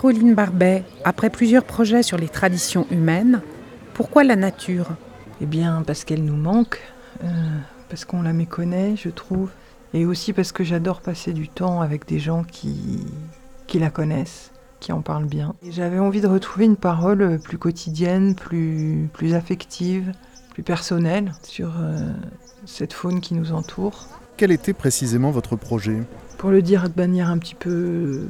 Péroline 0.00 0.34
Barbet, 0.34 0.82
après 1.04 1.28
plusieurs 1.28 1.62
projets 1.62 2.02
sur 2.02 2.16
les 2.16 2.30
traditions 2.30 2.86
humaines, 2.90 3.42
pourquoi 3.92 4.24
la 4.24 4.34
nature? 4.34 4.86
Eh 5.42 5.46
bien, 5.46 5.82
parce 5.86 6.04
qu'elle 6.04 6.24
nous 6.24 6.38
manque, 6.38 6.80
euh, 7.22 7.26
parce 7.90 8.06
qu'on 8.06 8.22
la 8.22 8.32
méconnaît, 8.32 8.94
je 8.96 9.10
trouve, 9.10 9.50
et 9.92 10.06
aussi 10.06 10.32
parce 10.32 10.52
que 10.52 10.64
j'adore 10.64 11.02
passer 11.02 11.34
du 11.34 11.50
temps 11.50 11.82
avec 11.82 12.08
des 12.08 12.18
gens 12.18 12.44
qui, 12.44 13.04
qui 13.66 13.78
la 13.78 13.90
connaissent, 13.90 14.52
qui 14.80 14.90
en 14.90 15.02
parlent 15.02 15.26
bien. 15.26 15.54
J'avais 15.68 15.98
envie 15.98 16.22
de 16.22 16.28
retrouver 16.28 16.64
une 16.64 16.76
parole 16.76 17.38
plus 17.38 17.58
quotidienne, 17.58 18.34
plus, 18.34 19.10
plus 19.12 19.34
affective, 19.34 20.12
plus 20.54 20.62
personnelle 20.62 21.34
sur 21.42 21.78
euh, 21.78 22.10
cette 22.64 22.94
faune 22.94 23.20
qui 23.20 23.34
nous 23.34 23.52
entoure. 23.52 24.06
Quel 24.38 24.50
était 24.50 24.72
précisément 24.72 25.30
votre 25.30 25.56
projet? 25.56 25.98
Pour 26.38 26.48
le 26.48 26.62
dire 26.62 26.88
de 26.88 26.98
manière 26.98 27.28
un 27.28 27.36
petit 27.36 27.54
peu 27.54 28.22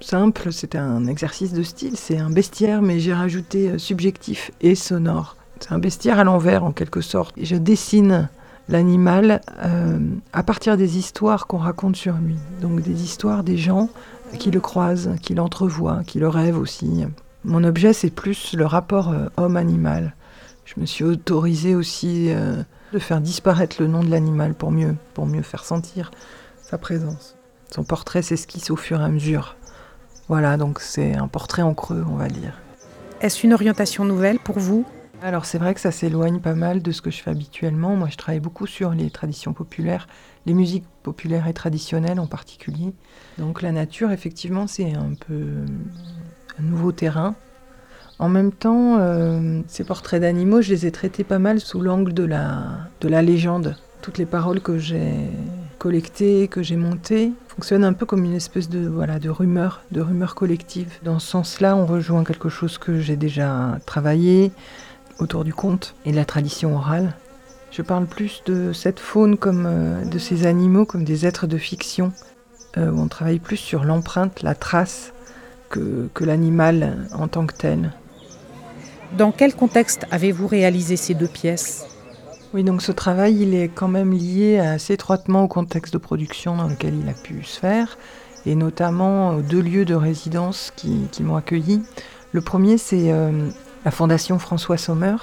simple, 0.00 0.52
c'était 0.52 0.78
un 0.78 1.06
exercice 1.06 1.52
de 1.52 1.62
style, 1.62 1.96
c'est 1.96 2.18
un 2.18 2.30
bestiaire, 2.30 2.82
mais 2.82 2.98
j'ai 3.00 3.14
rajouté 3.14 3.70
euh, 3.70 3.78
subjectif 3.78 4.50
et 4.60 4.74
sonore. 4.74 5.36
C'est 5.60 5.72
un 5.72 5.78
bestiaire 5.78 6.18
à 6.18 6.24
l'envers 6.24 6.64
en 6.64 6.72
quelque 6.72 7.00
sorte. 7.00 7.34
Je 7.40 7.56
dessine 7.56 8.28
l'animal 8.68 9.40
euh, 9.64 9.98
à 10.32 10.42
partir 10.42 10.76
des 10.76 10.98
histoires 10.98 11.46
qu'on 11.46 11.58
raconte 11.58 11.96
sur 11.96 12.14
lui. 12.14 12.36
Donc 12.60 12.80
des 12.82 13.02
histoires 13.02 13.44
des 13.44 13.56
gens 13.56 13.88
qui 14.38 14.50
le 14.50 14.60
croisent, 14.60 15.14
qui 15.22 15.34
l'entrevoient, 15.34 16.02
qui 16.06 16.18
le 16.18 16.28
rêvent 16.28 16.58
aussi. 16.58 17.04
Mon 17.44 17.64
objet, 17.64 17.92
c'est 17.92 18.10
plus 18.10 18.54
le 18.54 18.66
rapport 18.66 19.10
euh, 19.10 19.28
homme-animal. 19.36 20.14
Je 20.64 20.80
me 20.80 20.86
suis 20.86 21.04
autorisée 21.04 21.76
aussi 21.76 22.28
de 22.92 22.98
faire 22.98 23.20
disparaître 23.20 23.76
le 23.78 23.86
nom 23.86 24.02
de 24.02 24.10
l'animal 24.10 24.52
pour 24.52 24.72
mieux, 24.72 24.96
pour 25.14 25.24
mieux 25.24 25.42
faire 25.42 25.64
sentir 25.64 26.10
sa 26.60 26.76
présence. 26.76 27.36
Son 27.72 27.84
portrait 27.84 28.22
s'esquisse 28.22 28.72
au 28.72 28.76
fur 28.76 29.00
et 29.00 29.04
à 29.04 29.08
mesure. 29.08 29.56
Voilà, 30.28 30.56
donc 30.56 30.80
c'est 30.80 31.14
un 31.14 31.28
portrait 31.28 31.62
en 31.62 31.74
creux, 31.74 32.04
on 32.08 32.16
va 32.16 32.28
dire. 32.28 32.60
Est-ce 33.20 33.46
une 33.46 33.54
orientation 33.54 34.04
nouvelle 34.04 34.38
pour 34.38 34.58
vous? 34.58 34.84
Alors 35.22 35.46
c'est 35.46 35.58
vrai 35.58 35.72
que 35.72 35.80
ça 35.80 35.90
s'éloigne 35.90 36.40
pas 36.40 36.54
mal 36.54 36.82
de 36.82 36.92
ce 36.92 37.00
que 37.00 37.10
je 37.10 37.22
fais 37.22 37.30
habituellement. 37.30 37.96
Moi 37.96 38.08
je 38.10 38.16
travaille 38.16 38.40
beaucoup 38.40 38.66
sur 38.66 38.90
les 38.90 39.10
traditions 39.10 39.54
populaires, 39.54 40.08
les 40.44 40.52
musiques 40.52 40.84
populaires 41.02 41.48
et 41.48 41.54
traditionnelles 41.54 42.20
en 42.20 42.26
particulier. 42.26 42.92
Donc 43.38 43.62
la 43.62 43.72
nature 43.72 44.10
effectivement 44.10 44.66
c'est 44.66 44.92
un 44.92 45.14
peu 45.26 45.64
un 46.58 46.62
nouveau 46.62 46.92
terrain. 46.92 47.34
En 48.18 48.28
même 48.28 48.52
temps, 48.52 48.96
euh, 48.98 49.60
ces 49.66 49.84
portraits 49.84 50.22
d'animaux, 50.22 50.62
je 50.62 50.70
les 50.70 50.86
ai 50.86 50.90
traités 50.90 51.24
pas 51.24 51.38
mal 51.38 51.60
sous 51.60 51.80
l'angle 51.80 52.14
de 52.14 52.24
la, 52.24 52.88
de 53.00 53.08
la 53.08 53.20
légende. 53.20 53.76
Toutes 54.00 54.16
les 54.16 54.24
paroles 54.24 54.60
que 54.60 54.78
j'ai 54.78 55.28
collectées, 55.78 56.48
que 56.48 56.62
j'ai 56.62 56.76
montées, 56.76 57.32
fonctionnent 57.48 57.84
un 57.84 57.92
peu 57.92 58.06
comme 58.06 58.24
une 58.24 58.34
espèce 58.34 58.68
de, 58.68 58.86
voilà, 58.86 59.18
de 59.18 59.28
rumeur, 59.28 59.82
de 59.92 60.00
rumeur 60.00 60.34
collective. 60.34 60.98
Dans 61.02 61.18
ce 61.18 61.26
sens-là, 61.28 61.76
on 61.76 61.86
rejoint 61.86 62.24
quelque 62.24 62.48
chose 62.48 62.78
que 62.78 63.00
j'ai 63.00 63.16
déjà 63.16 63.78
travaillé 63.86 64.52
autour 65.18 65.44
du 65.44 65.54
conte 65.54 65.94
et 66.04 66.12
de 66.12 66.16
la 66.16 66.24
tradition 66.24 66.76
orale. 66.76 67.14
Je 67.70 67.82
parle 67.82 68.06
plus 68.06 68.42
de 68.46 68.72
cette 68.72 69.00
faune 69.00 69.36
comme 69.36 69.66
euh, 69.66 70.04
de 70.04 70.18
ces 70.18 70.46
animaux 70.46 70.86
comme 70.86 71.04
des 71.04 71.26
êtres 71.26 71.46
de 71.46 71.58
fiction, 71.58 72.12
euh, 72.78 72.90
où 72.90 73.00
on 73.00 73.08
travaille 73.08 73.38
plus 73.38 73.56
sur 73.56 73.84
l'empreinte, 73.84 74.42
la 74.42 74.54
trace, 74.54 75.12
que, 75.68 76.08
que 76.14 76.24
l'animal 76.24 77.08
en 77.12 77.28
tant 77.28 77.46
que 77.46 77.54
tel. 77.54 77.92
Dans 79.16 79.32
quel 79.32 79.54
contexte 79.54 80.06
avez-vous 80.10 80.46
réalisé 80.46 80.96
ces 80.96 81.14
deux 81.14 81.28
pièces? 81.28 81.86
Oui, 82.54 82.64
donc 82.64 82.80
ce 82.82 82.92
travail, 82.92 83.42
il 83.42 83.54
est 83.54 83.68
quand 83.68 83.88
même 83.88 84.12
lié 84.12 84.58
assez 84.58 84.94
étroitement 84.94 85.44
au 85.44 85.48
contexte 85.48 85.92
de 85.92 85.98
production 85.98 86.56
dans 86.56 86.68
lequel 86.68 86.94
il 86.94 87.08
a 87.08 87.12
pu 87.12 87.42
se 87.42 87.58
faire, 87.58 87.98
et 88.46 88.54
notamment 88.54 89.36
aux 89.36 89.42
deux 89.42 89.60
lieux 89.60 89.84
de 89.84 89.94
résidence 89.94 90.72
qui, 90.76 91.08
m'ont 91.20 91.36
accueilli. 91.36 91.82
Le 92.32 92.40
premier, 92.40 92.78
c'est 92.78 93.12
euh, 93.12 93.48
la 93.84 93.90
Fondation 93.90 94.38
François 94.38 94.76
Sommer. 94.78 95.16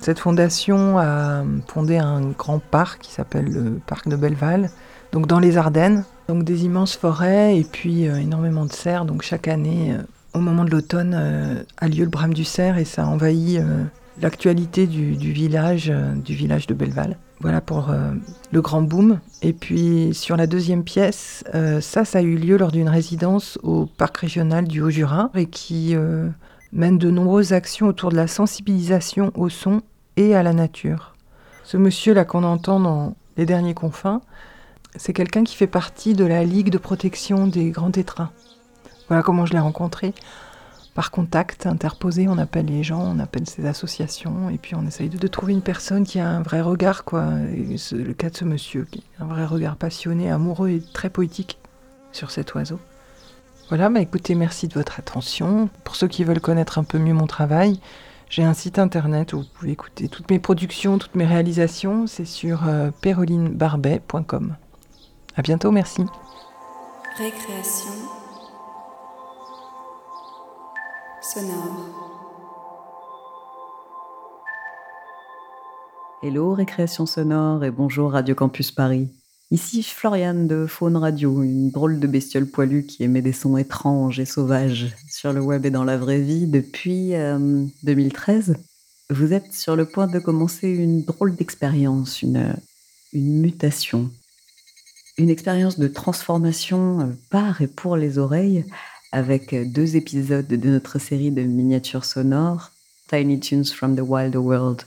Cette 0.00 0.18
fondation 0.18 0.98
a 0.98 1.44
fondé 1.68 1.96
un 1.96 2.20
grand 2.20 2.58
parc 2.58 3.02
qui 3.02 3.12
s'appelle 3.12 3.46
le 3.46 3.80
parc 3.86 4.08
de 4.08 4.16
Belleval, 4.16 4.70
donc 5.12 5.26
dans 5.26 5.38
les 5.38 5.56
Ardennes. 5.56 6.04
Donc 6.28 6.44
des 6.44 6.64
immenses 6.64 6.96
forêts 6.96 7.58
et 7.58 7.64
puis 7.64 8.08
euh, 8.08 8.16
énormément 8.16 8.64
de 8.64 8.72
cerfs. 8.72 9.04
Donc 9.04 9.22
chaque 9.22 9.46
année, 9.46 9.92
euh, 9.92 10.02
au 10.34 10.40
moment 10.40 10.64
de 10.64 10.70
l'automne, 10.70 11.14
euh, 11.14 11.62
a 11.78 11.88
lieu 11.88 12.04
le 12.04 12.10
brame 12.10 12.34
du 12.34 12.44
cerf 12.44 12.78
et 12.78 12.84
ça 12.84 13.06
envahit 13.06 13.58
euh, 13.58 13.84
l'actualité 14.20 14.86
du, 14.86 15.14
village, 15.32 15.90
euh, 15.90 16.14
du 16.14 16.34
village 16.34 16.66
de 16.66 16.74
Belleval. 16.74 17.18
Voilà 17.40 17.60
pour 17.60 17.90
euh, 17.90 18.12
le 18.52 18.62
grand 18.62 18.82
boom. 18.82 19.20
Et 19.42 19.52
puis 19.52 20.10
sur 20.14 20.36
la 20.36 20.46
deuxième 20.46 20.84
pièce, 20.84 21.44
euh, 21.54 21.80
ça, 21.80 22.04
ça 22.04 22.18
a 22.18 22.22
eu 22.22 22.36
lieu 22.36 22.56
lors 22.56 22.72
d'une 22.72 22.88
résidence 22.88 23.58
au 23.62 23.86
parc 23.86 24.18
régional 24.18 24.66
du 24.66 24.80
Haut-Jura 24.80 25.30
et 25.34 25.46
qui 25.46 25.96
mène 26.72 26.98
de 26.98 27.10
nombreuses 27.10 27.52
actions 27.52 27.86
autour 27.86 28.10
de 28.10 28.16
la 28.16 28.26
sensibilisation 28.26 29.30
au 29.34 29.48
son 29.48 29.82
et 30.16 30.34
à 30.34 30.42
la 30.42 30.52
nature. 30.52 31.14
Ce 31.64 31.76
monsieur-là 31.76 32.24
qu'on 32.24 32.44
entend 32.44 32.80
dans 32.80 33.16
Les 33.36 33.46
Derniers 33.46 33.74
Confins, 33.74 34.20
c'est 34.96 35.12
quelqu'un 35.12 35.44
qui 35.44 35.56
fait 35.56 35.66
partie 35.66 36.14
de 36.14 36.24
la 36.24 36.44
Ligue 36.44 36.70
de 36.70 36.78
protection 36.78 37.46
des 37.46 37.70
grands 37.70 37.90
tétras. 37.90 38.30
Voilà 39.08 39.22
comment 39.22 39.46
je 39.46 39.52
l'ai 39.52 39.58
rencontré. 39.58 40.14
Par 40.94 41.10
contact 41.10 41.66
interposé, 41.66 42.28
on 42.28 42.38
appelle 42.38 42.66
les 42.66 42.84
gens, 42.84 43.00
on 43.00 43.18
appelle 43.18 43.48
ces 43.48 43.66
associations, 43.66 44.48
et 44.48 44.58
puis 44.58 44.76
on 44.76 44.86
essaye 44.86 45.08
de, 45.08 45.26
trouver 45.26 45.52
une 45.52 45.60
personne 45.60 46.04
qui 46.04 46.20
a 46.20 46.28
un 46.28 46.42
vrai 46.42 46.60
regard, 46.60 47.04
quoi. 47.04 47.30
C'est 47.76 47.96
le 47.96 48.14
cas 48.14 48.30
de 48.30 48.36
ce 48.36 48.44
monsieur, 48.44 48.86
qui 48.88 49.02
a 49.18 49.24
un 49.24 49.26
vrai 49.26 49.44
regard 49.44 49.74
passionné, 49.74 50.30
amoureux 50.30 50.70
et 50.70 50.82
très 50.92 51.10
poétique 51.10 51.58
sur 52.12 52.30
cet 52.30 52.54
oiseau. 52.54 52.78
Voilà, 53.70 53.88
bah 53.90 54.00
écoutez, 54.00 54.36
merci 54.36 54.68
de 54.68 54.74
votre 54.74 55.00
attention. 55.00 55.68
Pour 55.82 55.96
ceux 55.96 56.06
qui 56.06 56.22
veulent 56.22 56.40
connaître 56.40 56.78
un 56.78 56.84
peu 56.84 56.98
mieux 56.98 57.14
mon 57.14 57.26
travail, 57.26 57.80
j'ai 58.30 58.44
un 58.44 58.54
site 58.54 58.78
internet 58.78 59.32
où 59.32 59.38
vous 59.38 59.48
pouvez 59.52 59.72
écouter 59.72 60.08
toutes 60.08 60.30
mes 60.30 60.38
productions, 60.38 60.98
toutes 60.98 61.14
mes 61.14 61.26
réalisations. 61.26 62.06
C'est 62.06 62.24
sur 62.24 62.68
euh. 62.68 62.90
À 65.36 65.42
bientôt, 65.42 65.70
merci. 65.72 66.04
Récréation 67.16 68.23
sonore. 71.24 71.88
Hello 76.22 76.52
Récréation 76.52 77.06
Sonore 77.06 77.64
et 77.64 77.70
bonjour 77.70 78.12
Radio 78.12 78.34
Campus 78.34 78.70
Paris. 78.70 79.08
Ici 79.50 79.82
Floriane 79.82 80.46
de 80.46 80.66
Faune 80.66 80.96
Radio, 80.96 81.42
une 81.42 81.70
drôle 81.70 81.98
de 81.98 82.06
bestiole 82.06 82.46
poilue 82.46 82.84
qui 82.84 83.04
émet 83.04 83.22
des 83.22 83.32
sons 83.32 83.56
étranges 83.56 84.20
et 84.20 84.26
sauvages 84.26 84.94
sur 85.08 85.32
le 85.32 85.40
web 85.40 85.64
et 85.64 85.70
dans 85.70 85.84
la 85.84 85.96
vraie 85.96 86.20
vie 86.20 86.46
depuis 86.46 87.14
euh, 87.14 87.64
2013. 87.84 88.56
Vous 89.08 89.32
êtes 89.32 89.52
sur 89.52 89.76
le 89.76 89.86
point 89.86 90.06
de 90.06 90.18
commencer 90.18 90.68
une 90.68 91.04
drôle 91.04 91.34
d'expérience, 91.36 92.20
une, 92.20 92.54
une 93.14 93.40
mutation. 93.40 94.10
Une 95.16 95.30
expérience 95.30 95.78
de 95.78 95.88
transformation 95.88 97.00
euh, 97.00 97.04
par 97.30 97.62
et 97.62 97.68
pour 97.68 97.96
les 97.96 98.18
oreilles 98.18 98.66
avec 99.14 99.54
deux 99.70 99.94
épisodes 99.94 100.48
de 100.48 100.68
notre 100.68 100.98
série 100.98 101.30
de 101.30 101.42
miniatures 101.42 102.04
sonores, 102.04 102.72
Tiny 103.08 103.38
Tunes 103.38 103.64
from 103.64 103.94
the 103.94 104.00
Wild 104.00 104.34
World. 104.34 104.82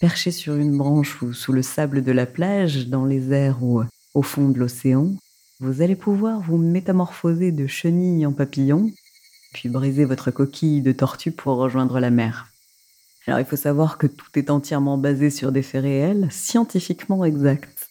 Perché 0.00 0.32
sur 0.32 0.56
une 0.56 0.76
branche 0.76 1.22
ou 1.22 1.32
sous 1.32 1.52
le 1.52 1.62
sable 1.62 2.02
de 2.02 2.10
la 2.10 2.26
plage, 2.26 2.88
dans 2.88 3.04
les 3.04 3.30
airs 3.30 3.62
ou 3.62 3.84
au 4.14 4.22
fond 4.22 4.48
de 4.48 4.58
l'océan, 4.58 5.14
vous 5.60 5.80
allez 5.80 5.94
pouvoir 5.94 6.40
vous 6.40 6.58
métamorphoser 6.58 7.52
de 7.52 7.68
chenille 7.68 8.26
en 8.26 8.32
papillon, 8.32 8.90
puis 9.52 9.68
briser 9.68 10.04
votre 10.04 10.32
coquille 10.32 10.82
de 10.82 10.90
tortue 10.90 11.30
pour 11.30 11.58
rejoindre 11.58 12.00
la 12.00 12.10
mer. 12.10 12.48
Alors 13.28 13.38
il 13.38 13.46
faut 13.46 13.54
savoir 13.54 13.96
que 13.96 14.08
tout 14.08 14.30
est 14.34 14.50
entièrement 14.50 14.98
basé 14.98 15.30
sur 15.30 15.52
des 15.52 15.62
faits 15.62 15.84
réels, 15.84 16.26
scientifiquement 16.32 17.24
exacts, 17.24 17.90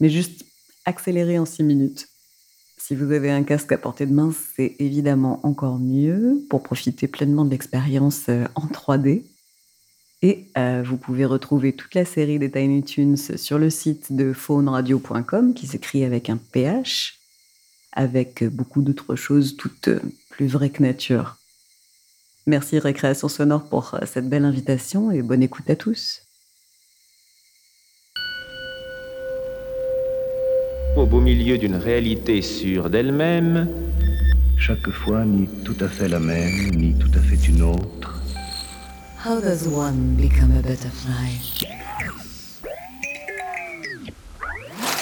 mais 0.00 0.08
juste 0.08 0.46
accéléré 0.86 1.38
en 1.38 1.44
six 1.44 1.62
minutes. 1.62 2.08
Si 2.84 2.96
vous 2.96 3.12
avez 3.12 3.30
un 3.30 3.44
casque 3.44 3.70
à 3.70 3.78
portée 3.78 4.06
de 4.06 4.12
main, 4.12 4.32
c'est 4.56 4.74
évidemment 4.80 5.38
encore 5.44 5.78
mieux 5.78 6.44
pour 6.50 6.64
profiter 6.64 7.06
pleinement 7.06 7.44
de 7.44 7.50
l'expérience 7.50 8.22
euh, 8.28 8.44
en 8.56 8.66
3D. 8.66 9.22
Et 10.22 10.48
euh, 10.58 10.82
vous 10.84 10.96
pouvez 10.96 11.24
retrouver 11.24 11.74
toute 11.74 11.94
la 11.94 12.04
série 12.04 12.40
des 12.40 12.50
Tiny 12.50 12.82
Tunes 12.82 13.16
sur 13.16 13.60
le 13.60 13.70
site 13.70 14.12
de 14.12 14.32
fauneradio.com 14.32 15.54
qui 15.54 15.68
s'écrit 15.68 16.04
avec 16.04 16.28
un 16.28 16.38
PH, 16.38 17.20
avec 17.92 18.42
beaucoup 18.44 18.82
d'autres 18.82 19.14
choses 19.14 19.56
toutes 19.56 19.86
euh, 19.86 20.00
plus 20.30 20.48
vraies 20.48 20.70
que 20.70 20.82
nature. 20.82 21.36
Merci 22.48 22.80
Récréation 22.80 23.28
Sonore 23.28 23.68
pour 23.68 23.94
euh, 23.94 24.06
cette 24.06 24.28
belle 24.28 24.44
invitation 24.44 25.12
et 25.12 25.22
bonne 25.22 25.44
écoute 25.44 25.70
à 25.70 25.76
tous. 25.76 26.22
Au 30.94 31.06
beau 31.06 31.20
milieu 31.20 31.56
d'une 31.56 31.76
réalité 31.76 32.42
sûre 32.42 32.90
d'elle-même, 32.90 33.66
chaque 34.58 34.90
fois 34.90 35.24
ni 35.24 35.48
tout 35.64 35.76
à 35.80 35.88
fait 35.88 36.06
la 36.06 36.20
même, 36.20 36.70
ni 36.76 36.94
tout 36.98 37.10
à 37.14 37.20
fait 37.20 37.48
une 37.48 37.62
autre. 37.62 38.20
How 39.24 39.40
does 39.40 39.66
one 39.66 40.16
become 40.16 40.52
a 40.52 40.60
butterfly? 40.60 41.38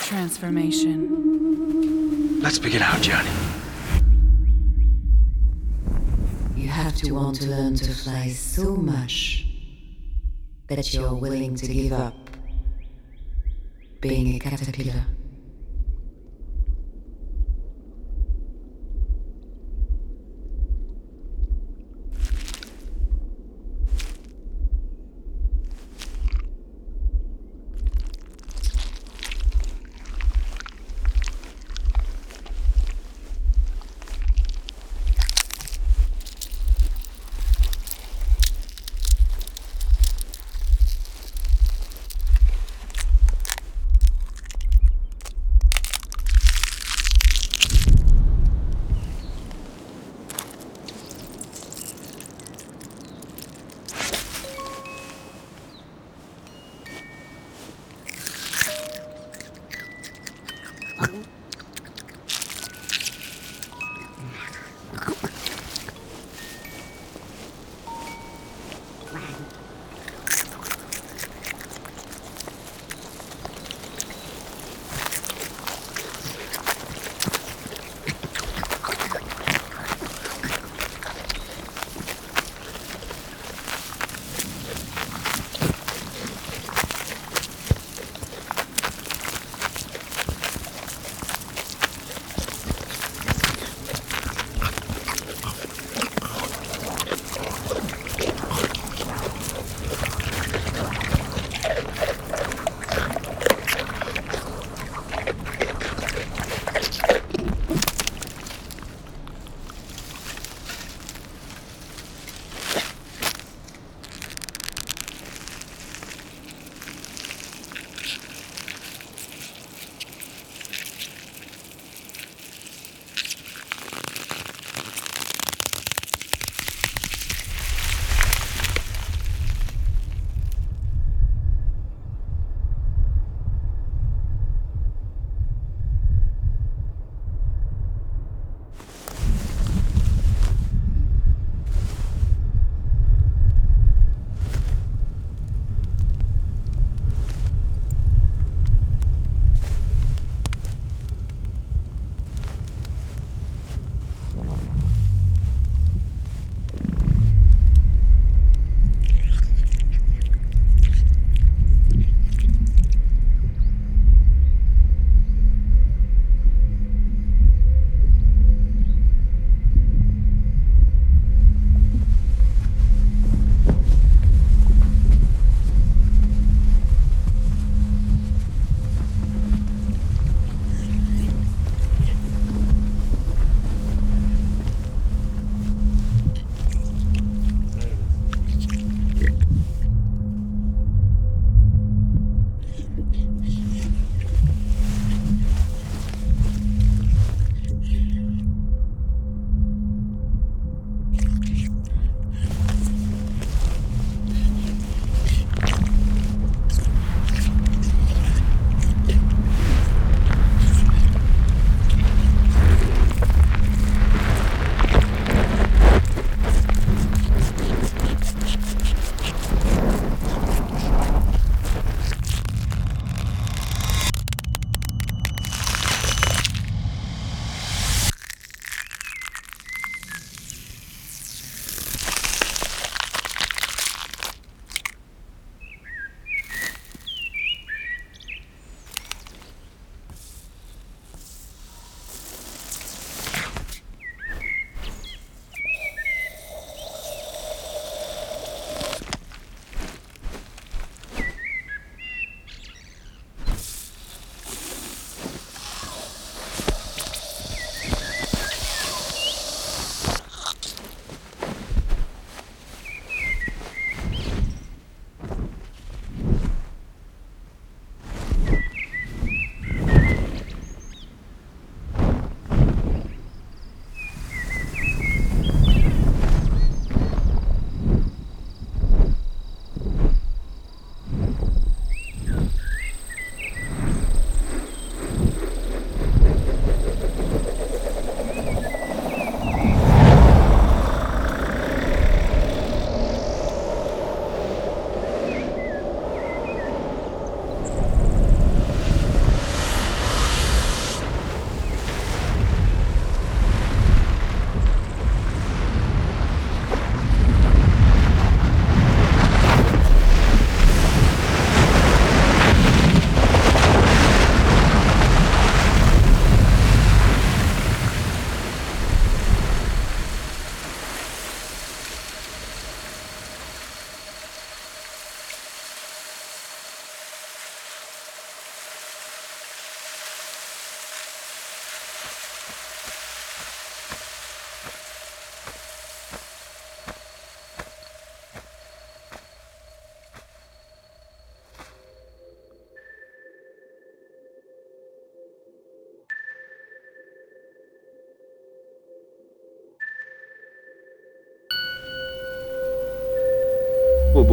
Transformation. 0.06 1.08
Let's 2.40 2.60
begin 2.60 2.82
our 2.82 3.00
journey. 3.00 3.28
You 6.56 6.68
have 6.68 6.94
to 7.02 7.12
want 7.12 7.40
to 7.40 7.46
learn 7.46 7.74
to 7.74 7.92
fly 7.92 8.28
so 8.30 8.76
much 8.76 9.44
that 10.68 10.94
you're 10.94 11.14
willing 11.14 11.56
to 11.56 11.66
give 11.66 11.92
up 11.92 12.14
being 14.00 14.36
a 14.36 14.38
caterpillar. 14.38 15.04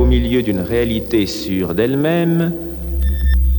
Milieu 0.08 0.42
d'une 0.42 0.62
réalité 0.62 1.28
sûre 1.28 1.76
d'elle-même, 1.76 2.54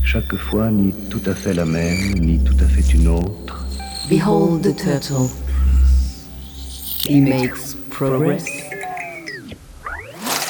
chaque 0.03 0.35
fois 0.35 0.71
ni 0.71 0.93
tout 1.09 1.21
à 1.27 1.35
fait 1.35 1.53
la 1.53 1.65
même, 1.65 2.15
ni 2.19 2.39
tout 2.43 2.55
à 2.59 2.65
fait 2.65 2.93
une 2.93 3.07
autre. 3.07 3.65
Behold 4.09 4.63
the 4.63 4.75
turtle. 4.75 5.29
He 7.07 7.21
makes 7.21 7.75
progress. 7.91 8.45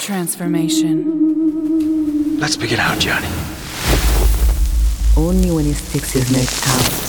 Transformation. 0.02 1.04
Let's 2.40 2.56
begin 2.56 2.80
our 2.80 2.96
journey. 2.98 3.28
Only 5.18 5.52
when 5.52 5.66
he 5.66 5.74
sticks 5.74 6.14
his 6.14 6.32
neck 6.32 6.48
out. 6.68 7.09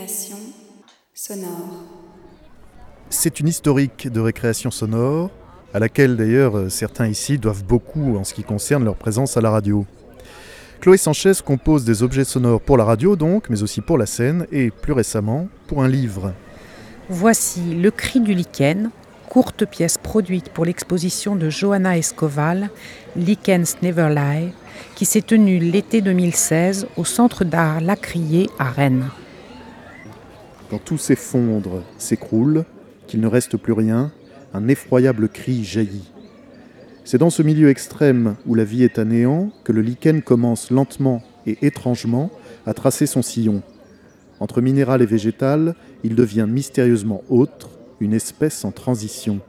Récréation 0.00 0.36
sonore. 1.12 1.84
C'est 3.10 3.38
une 3.38 3.48
historique 3.48 4.08
de 4.08 4.20
récréation 4.20 4.70
sonore, 4.70 5.30
à 5.74 5.78
laquelle 5.78 6.16
d'ailleurs 6.16 6.56
euh, 6.56 6.68
certains 6.70 7.06
ici 7.06 7.36
doivent 7.36 7.64
beaucoup 7.64 8.16
en 8.16 8.24
ce 8.24 8.32
qui 8.32 8.42
concerne 8.42 8.84
leur 8.84 8.96
présence 8.96 9.36
à 9.36 9.42
la 9.42 9.50
radio. 9.50 9.84
Chloé 10.80 10.96
Sanchez 10.96 11.32
compose 11.44 11.84
des 11.84 12.02
objets 12.02 12.24
sonores 12.24 12.62
pour 12.62 12.78
la 12.78 12.84
radio 12.84 13.14
donc, 13.14 13.50
mais 13.50 13.62
aussi 13.62 13.82
pour 13.82 13.98
la 13.98 14.06
scène 14.06 14.46
et 14.50 14.70
plus 14.70 14.94
récemment 14.94 15.48
pour 15.66 15.82
un 15.82 15.88
livre. 15.88 16.32
Voici 17.10 17.74
Le 17.74 17.90
cri 17.90 18.20
du 18.20 18.32
lichen, 18.32 18.90
courte 19.28 19.66
pièce 19.66 19.98
produite 19.98 20.48
pour 20.48 20.64
l'exposition 20.64 21.36
de 21.36 21.50
Johanna 21.50 21.98
Escoval, 21.98 22.70
Lichens 23.16 23.76
Never 23.82 24.08
Lie, 24.14 24.52
qui 24.94 25.04
s'est 25.04 25.20
tenue 25.20 25.58
l'été 25.58 26.00
2016 26.00 26.86
au 26.96 27.04
Centre 27.04 27.44
d'art 27.44 27.82
Lacrier 27.82 28.48
à 28.58 28.70
Rennes. 28.70 29.10
Quand 30.70 30.78
tout 30.78 30.98
s'effondre, 30.98 31.82
s'écroule, 31.98 32.64
qu'il 33.08 33.20
ne 33.20 33.26
reste 33.26 33.56
plus 33.56 33.72
rien, 33.72 34.12
un 34.54 34.68
effroyable 34.68 35.28
cri 35.28 35.64
jaillit. 35.64 36.12
C'est 37.04 37.18
dans 37.18 37.30
ce 37.30 37.42
milieu 37.42 37.70
extrême 37.70 38.36
où 38.46 38.54
la 38.54 38.62
vie 38.62 38.84
est 38.84 39.00
à 39.00 39.04
néant 39.04 39.50
que 39.64 39.72
le 39.72 39.82
lichen 39.82 40.22
commence 40.22 40.70
lentement 40.70 41.24
et 41.44 41.58
étrangement 41.62 42.30
à 42.66 42.74
tracer 42.74 43.06
son 43.06 43.20
sillon. 43.20 43.62
Entre 44.38 44.60
minéral 44.60 45.02
et 45.02 45.06
végétal, 45.06 45.74
il 46.04 46.14
devient 46.14 46.46
mystérieusement 46.48 47.24
autre, 47.28 47.70
une 47.98 48.14
espèce 48.14 48.64
en 48.64 48.70
transition. 48.70 49.40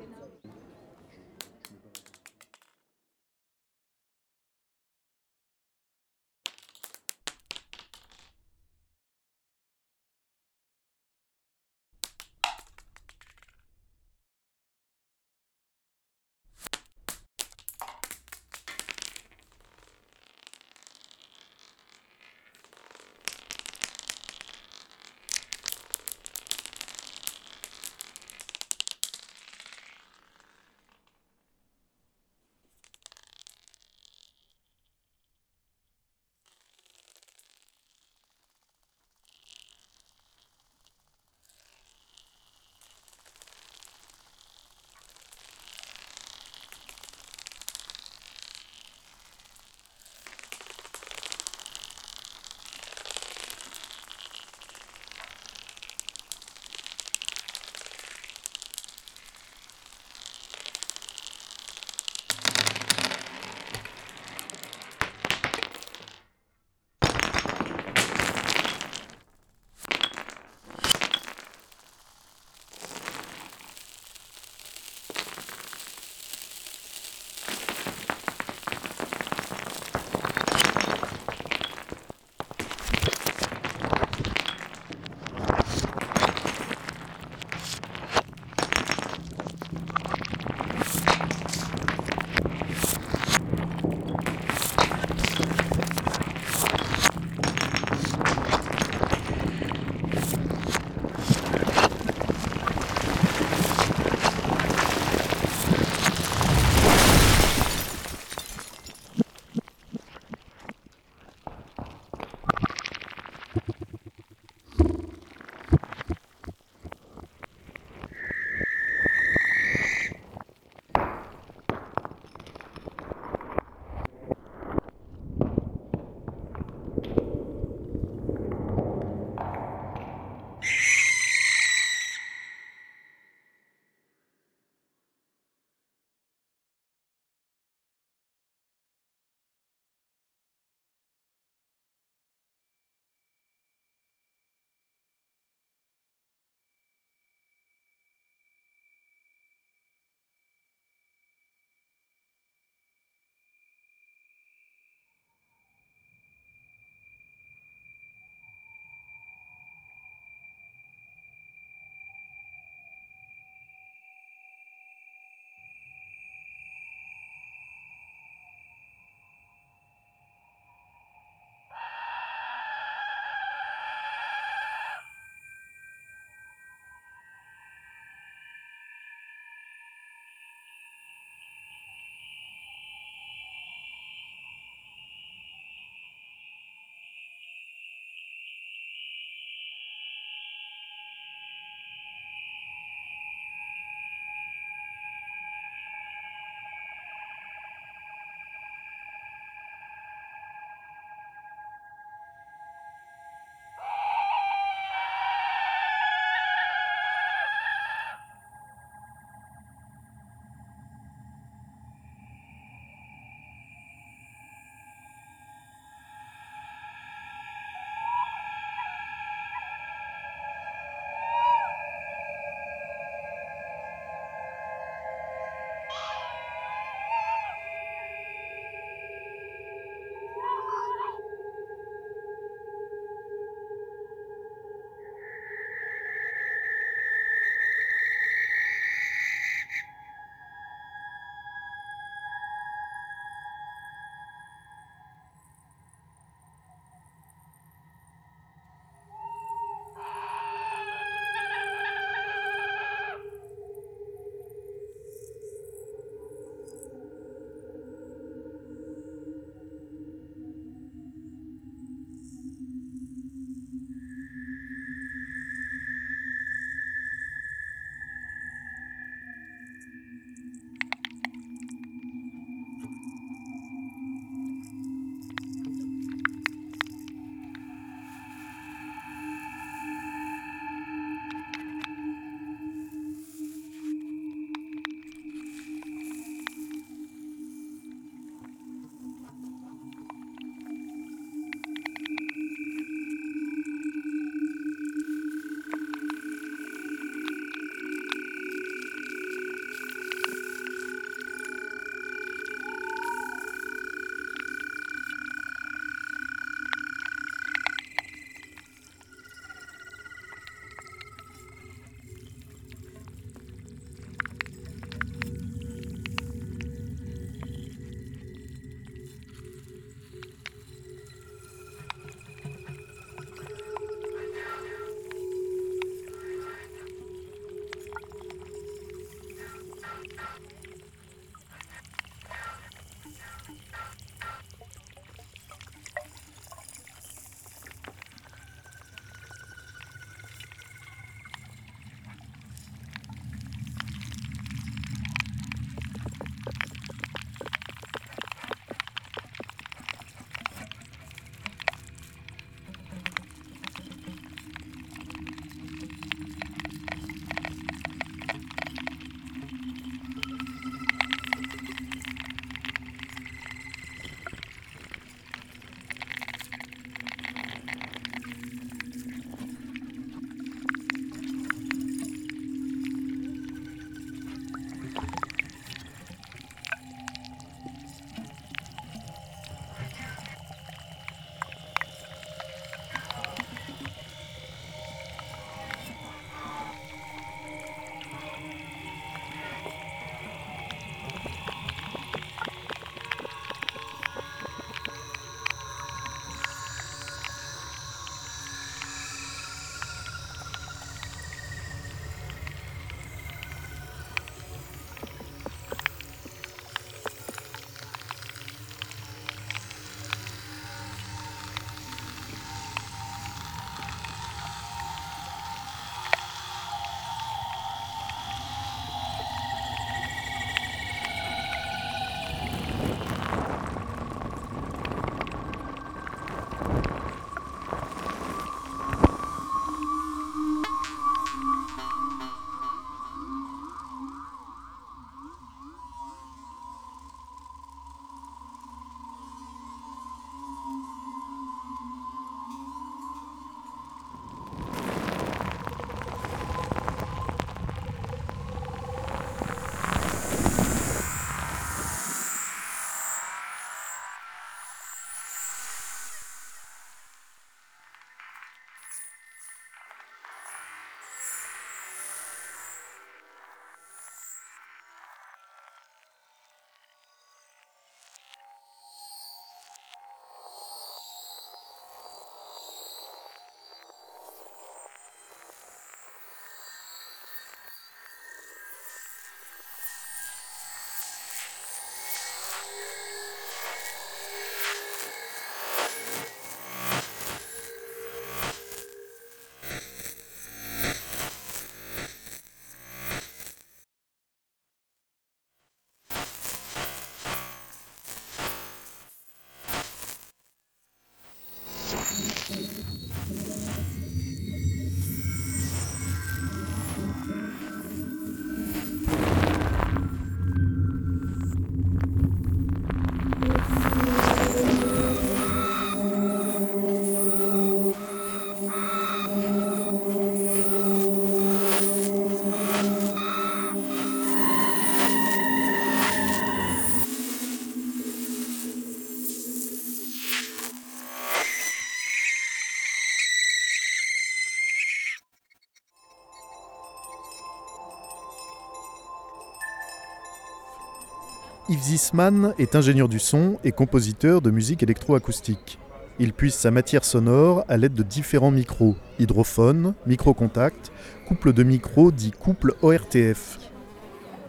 Yves 541.70 541.84
Zisman 541.84 542.54
est 542.58 542.76
ingénieur 542.76 543.08
du 543.08 543.20
son 543.20 543.58
et 543.64 543.72
compositeur 543.72 544.42
de 544.42 544.50
musique 544.50 544.82
électroacoustique. 544.82 545.78
Il 546.20 546.34
puise 546.34 546.56
sa 546.56 546.72
matière 546.72 547.06
sonore 547.06 547.64
à 547.68 547.78
l'aide 547.78 547.94
de 547.94 548.04
différents 548.04 548.52
micros, 548.52 548.96
hydrophones, 549.20 549.94
micro-contact, 550.08 550.92
couple 551.28 551.54
de 551.54 551.64
micros 551.64 552.12
dit 552.12 552.32
couple 552.32 552.74
ORTF. 552.82 553.60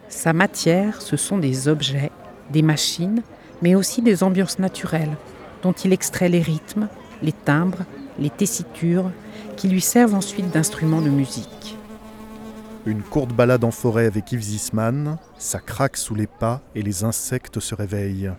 Sa 0.09 0.33
matière, 0.33 1.01
ce 1.01 1.15
sont 1.15 1.37
des 1.37 1.67
objets, 1.67 2.11
des 2.51 2.63
machines, 2.63 3.21
mais 3.61 3.75
aussi 3.75 4.01
des 4.01 4.23
ambiances 4.23 4.59
naturelles, 4.59 5.15
dont 5.61 5.71
il 5.71 5.93
extrait 5.93 6.29
les 6.29 6.41
rythmes, 6.41 6.89
les 7.21 7.31
timbres, 7.31 7.85
les 8.17 8.31
tessitures, 8.31 9.11
qui 9.55 9.67
lui 9.67 9.81
servent 9.81 10.15
ensuite 10.15 10.49
d'instruments 10.49 11.01
de 11.01 11.09
musique. 11.09 11.77
Une 12.85 13.01
courte 13.01 13.33
balade 13.33 13.63
en 13.63 13.71
forêt 13.71 14.07
avec 14.07 14.33
Yves 14.33 14.41
Zisman, 14.41 15.17
ça 15.37 15.59
craque 15.59 15.95
sous 15.95 16.15
les 16.15 16.27
pas 16.27 16.61
et 16.75 16.81
les 16.81 17.05
insectes 17.05 17.61
se 17.61 17.75
réveillent. 17.75 18.31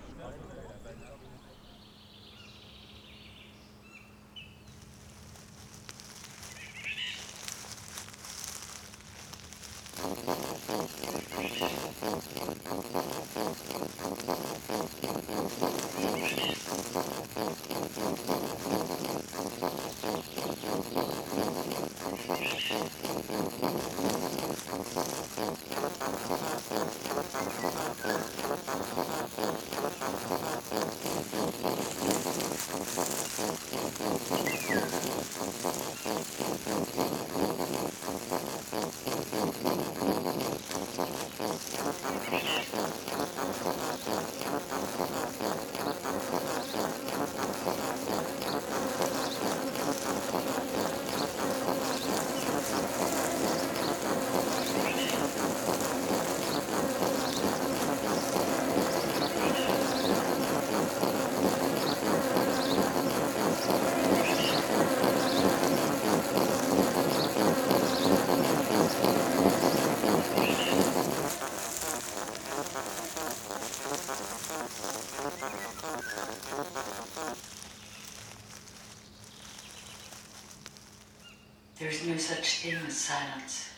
There's 81.78 82.06
no 82.06 82.16
such 82.18 82.62
thing 82.62 82.74
as 82.86 82.92
silence. 82.92 83.70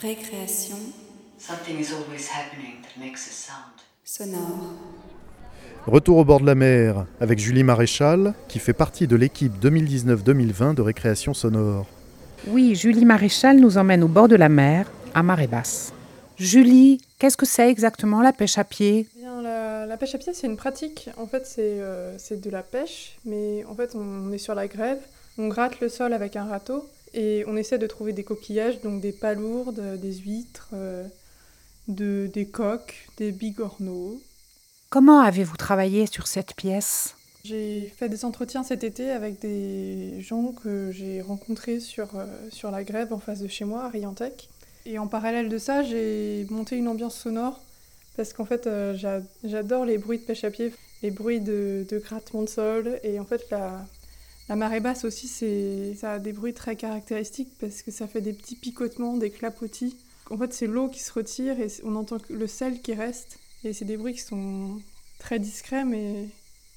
Récréation. 0.00 0.76
Something 1.38 1.78
is 1.78 1.92
always 1.92 2.28
happening 2.28 2.82
that 2.82 3.00
makes 3.00 3.28
a 3.28 3.32
sound. 3.32 3.80
Sonore. 4.04 4.74
Retour 5.86 6.18
au 6.18 6.24
bord 6.24 6.40
de 6.40 6.46
la 6.46 6.54
mer 6.54 7.06
avec 7.20 7.38
Julie 7.38 7.62
Maréchal, 7.62 8.34
qui 8.48 8.58
fait 8.58 8.72
partie 8.72 9.06
de 9.06 9.14
l'équipe 9.14 9.52
2019-2020 9.62 10.74
de 10.74 10.82
récréation 10.82 11.34
sonore. 11.34 11.86
Oui, 12.48 12.74
Julie 12.74 13.04
Maréchal 13.04 13.58
nous 13.58 13.78
emmène 13.78 14.02
au 14.02 14.08
bord 14.08 14.28
de 14.28 14.36
la 14.36 14.48
mer, 14.48 14.90
à 15.14 15.22
marée 15.22 15.46
basse. 15.46 15.92
Julie, 16.38 17.00
qu'est-ce 17.18 17.36
que 17.36 17.46
c'est 17.46 17.70
exactement 17.70 18.20
la 18.20 18.32
pêche 18.32 18.58
à 18.58 18.64
pied? 18.64 19.06
La, 19.96 19.98
pêche 19.98 20.14
à 20.14 20.18
pied, 20.18 20.34
c'est 20.34 20.46
une 20.46 20.58
pratique. 20.58 21.08
En 21.16 21.26
fait, 21.26 21.46
c'est 21.46 21.78
euh, 21.80 22.18
de 22.30 22.50
la 22.50 22.62
pêche, 22.62 23.16
mais 23.24 23.64
en 23.64 23.74
fait, 23.74 23.94
on 23.94 24.30
est 24.30 24.36
sur 24.36 24.54
la 24.54 24.68
grève, 24.68 24.98
on 25.38 25.48
gratte 25.48 25.80
le 25.80 25.88
sol 25.88 26.12
avec 26.12 26.36
un 26.36 26.44
râteau 26.44 26.86
et 27.14 27.44
on 27.46 27.56
essaie 27.56 27.78
de 27.78 27.86
trouver 27.86 28.12
des 28.12 28.22
coquillages, 28.22 28.82
donc 28.82 29.00
des 29.00 29.12
palourdes, 29.12 29.98
des 29.98 30.12
huîtres, 30.12 30.68
euh, 30.74 31.06
de, 31.88 32.30
des 32.30 32.46
coques, 32.46 33.08
des 33.16 33.32
bigorneaux. 33.32 34.20
Comment 34.90 35.20
avez-vous 35.20 35.56
travaillé 35.56 36.04
sur 36.06 36.26
cette 36.26 36.54
pièce? 36.54 37.14
J'ai 37.44 37.90
fait 37.96 38.10
des 38.10 38.26
entretiens 38.26 38.64
cet 38.64 38.84
été 38.84 39.10
avec 39.10 39.40
des 39.40 40.20
gens 40.20 40.52
que 40.52 40.90
j'ai 40.92 41.22
rencontrés 41.22 41.80
sur, 41.80 42.16
euh, 42.16 42.26
sur 42.50 42.70
la 42.70 42.84
grève 42.84 43.14
en 43.14 43.18
face 43.18 43.40
de 43.40 43.48
chez 43.48 43.64
moi, 43.64 43.84
à 43.84 43.88
Riantec. 43.88 44.50
Et 44.84 44.98
en 44.98 45.06
parallèle 45.06 45.48
de 45.48 45.56
ça, 45.56 45.82
j'ai 45.82 46.46
monté 46.50 46.76
une 46.76 46.86
ambiance 46.86 47.16
sonore 47.16 47.62
parce 48.16 48.32
qu'en 48.32 48.44
fait, 48.44 48.66
euh, 48.66 48.94
j'a- 48.96 49.22
j'adore 49.44 49.84
les 49.84 49.98
bruits 49.98 50.18
de 50.18 50.24
pêche 50.24 50.44
à 50.44 50.50
pied, 50.50 50.72
les 51.02 51.10
bruits 51.10 51.40
de, 51.40 51.86
de 51.88 51.98
grattement 51.98 52.42
de 52.42 52.48
sol. 52.48 52.98
Et 53.02 53.18
en 53.20 53.24
fait, 53.24 53.42
la, 53.50 53.86
marée 54.56 54.80
basse 54.80 55.04
aussi, 55.04 55.28
c'est, 55.28 55.94
ça 55.94 56.12
a 56.14 56.18
des 56.18 56.32
bruits 56.32 56.54
très 56.54 56.76
caractéristiques 56.76 57.52
parce 57.60 57.82
que 57.82 57.90
ça 57.90 58.06
fait 58.06 58.20
des 58.20 58.32
petits 58.32 58.56
picotements, 58.56 59.16
des 59.16 59.30
clapotis. 59.30 59.96
En 60.30 60.38
fait, 60.38 60.52
c'est 60.52 60.66
l'eau 60.66 60.88
qui 60.88 61.00
se 61.00 61.12
retire 61.12 61.60
et 61.60 61.68
on 61.84 61.94
entend 61.96 62.18
le 62.30 62.46
sel 62.46 62.80
qui 62.80 62.94
reste. 62.94 63.38
Et 63.64 63.72
c'est 63.72 63.84
des 63.84 63.96
bruits 63.96 64.14
qui 64.14 64.20
sont 64.20 64.80
très 65.18 65.38
discrets, 65.38 65.84
mais 65.84 66.28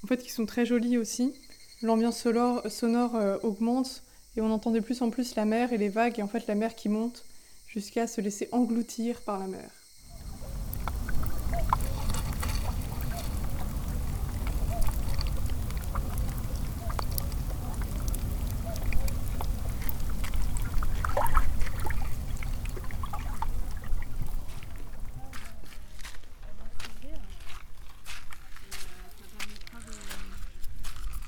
en 0.03 0.07
fait 0.07 0.17
qui 0.17 0.31
sont 0.31 0.45
très 0.45 0.65
jolis 0.65 0.97
aussi. 0.97 1.33
L'ambiance 1.81 2.17
sonore, 2.19 2.61
sonore 2.69 3.15
euh, 3.15 3.37
augmente 3.43 4.03
et 4.37 4.41
on 4.41 4.51
entend 4.51 4.71
de 4.71 4.79
plus 4.79 5.01
en 5.01 5.09
plus 5.09 5.35
la 5.35 5.45
mer 5.45 5.71
et 5.73 5.77
les 5.77 5.89
vagues 5.89 6.19
et 6.19 6.23
en 6.23 6.27
fait 6.27 6.45
la 6.47 6.55
mer 6.55 6.75
qui 6.75 6.89
monte 6.89 7.25
jusqu'à 7.67 8.07
se 8.07 8.21
laisser 8.21 8.49
engloutir 8.51 9.21
par 9.21 9.39
la 9.39 9.47
mer. 9.47 9.69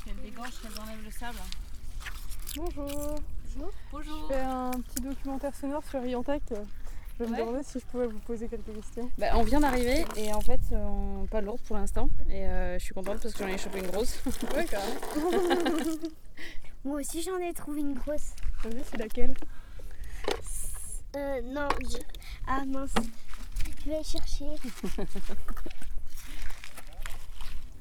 Qu'elle 0.03 0.21
dégorge, 0.21 0.53
qu'elle 0.61 0.79
enlève 0.81 1.03
le 1.03 1.11
sable. 1.11 1.37
Bonjour. 3.11 3.71
Bonjour. 3.91 4.27
Je 4.29 4.33
fais 4.33 4.39
un 4.41 4.71
petit 4.71 5.01
documentaire 5.03 5.55
sonore 5.55 5.83
sur 5.83 6.01
Riantec. 6.01 6.41
Je 7.19 7.25
me 7.25 7.31
Ouais. 7.31 7.39
demandais 7.39 7.63
si 7.63 7.79
je 7.79 7.85
pouvais 7.85 8.07
vous 8.07 8.19
poser 8.19 8.47
quelques 8.47 8.73
questions. 8.73 9.09
Bah, 9.17 9.27
on 9.35 9.43
vient 9.43 9.59
d'arriver 9.59 10.05
et 10.15 10.33
en 10.33 10.41
fait, 10.41 10.61
euh, 10.71 10.77
on... 10.85 11.25
pas 11.27 11.41
lourde 11.41 11.59
pour 11.67 11.75
l'instant. 11.75 12.09
Et 12.29 12.45
euh, 12.45 12.79
je 12.79 12.83
suis 12.83 12.93
contente 12.93 13.19
parce 13.21 13.33
que 13.33 13.43
j'en 13.43 13.49
ai 13.49 13.57
chopé 13.57 13.79
une 13.79 13.87
grosse. 13.87 14.21
Ouais, 14.55 14.65
carrément. 14.65 14.99
Moi 16.85 16.99
aussi 17.01 17.21
j'en 17.21 17.37
ai 17.37 17.53
trouvé 17.53 17.81
une 17.81 17.93
grosse. 17.93 18.31
C'est 18.63 18.97
laquelle? 18.97 19.35
Euh, 21.15 21.41
non, 21.43 21.67
je... 21.81 21.97
Ah 22.47 22.63
mince. 22.65 22.93
Je 23.85 23.89
vais 23.89 24.03
chercher. 24.03 24.45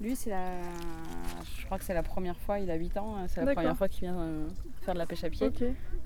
Lui, 0.01 0.16
c'est 0.16 0.31
la. 0.31 0.62
Je 1.59 1.64
crois 1.66 1.78
que 1.78 1.85
c'est 1.85 1.93
la 1.95 2.03
première 2.03 2.37
fois, 2.39 2.59
il 2.59 2.70
a 2.70 2.74
8 2.74 2.97
ans, 2.97 3.16
c'est 3.28 3.45
la 3.45 3.53
première 3.53 3.76
fois 3.76 3.87
qu'il 3.89 4.01
vient 4.09 4.18
euh, 4.18 4.49
faire 4.91 4.95
de 4.95 4.99
la 4.99 5.07
pêche 5.07 5.24
à 5.24 5.30
pied. 5.30 5.47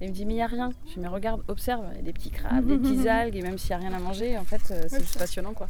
Et 0.01 0.05
il 0.07 0.09
me 0.11 0.14
dit, 0.14 0.24
mais 0.26 0.32
il 0.35 0.37
n'y 0.37 0.43
a 0.43 0.47
rien. 0.47 0.70
Je 0.87 0.95
dis, 0.95 1.01
mais 1.01 1.09
regarde, 1.09 1.43
observe, 1.49 1.85
il 1.93 1.97
y 1.97 2.01
a 2.01 2.03
des 2.03 2.12
petits 2.12 2.30
crabes, 2.30 2.66
des 2.68 2.76
petites 2.78 3.07
algues, 3.07 3.37
et 3.37 3.43
même 3.43 3.57
s'il 3.59 3.76
n'y 3.76 3.85
a 3.85 3.89
rien 3.89 3.97
à 3.97 4.01
manger, 4.01 4.37
en 4.37 4.45
fait, 4.45 4.61
euh, 4.70 4.82
c'est 4.89 5.03
ça- 5.05 5.18
passionnant 5.18 5.53
quoi. 5.55 5.68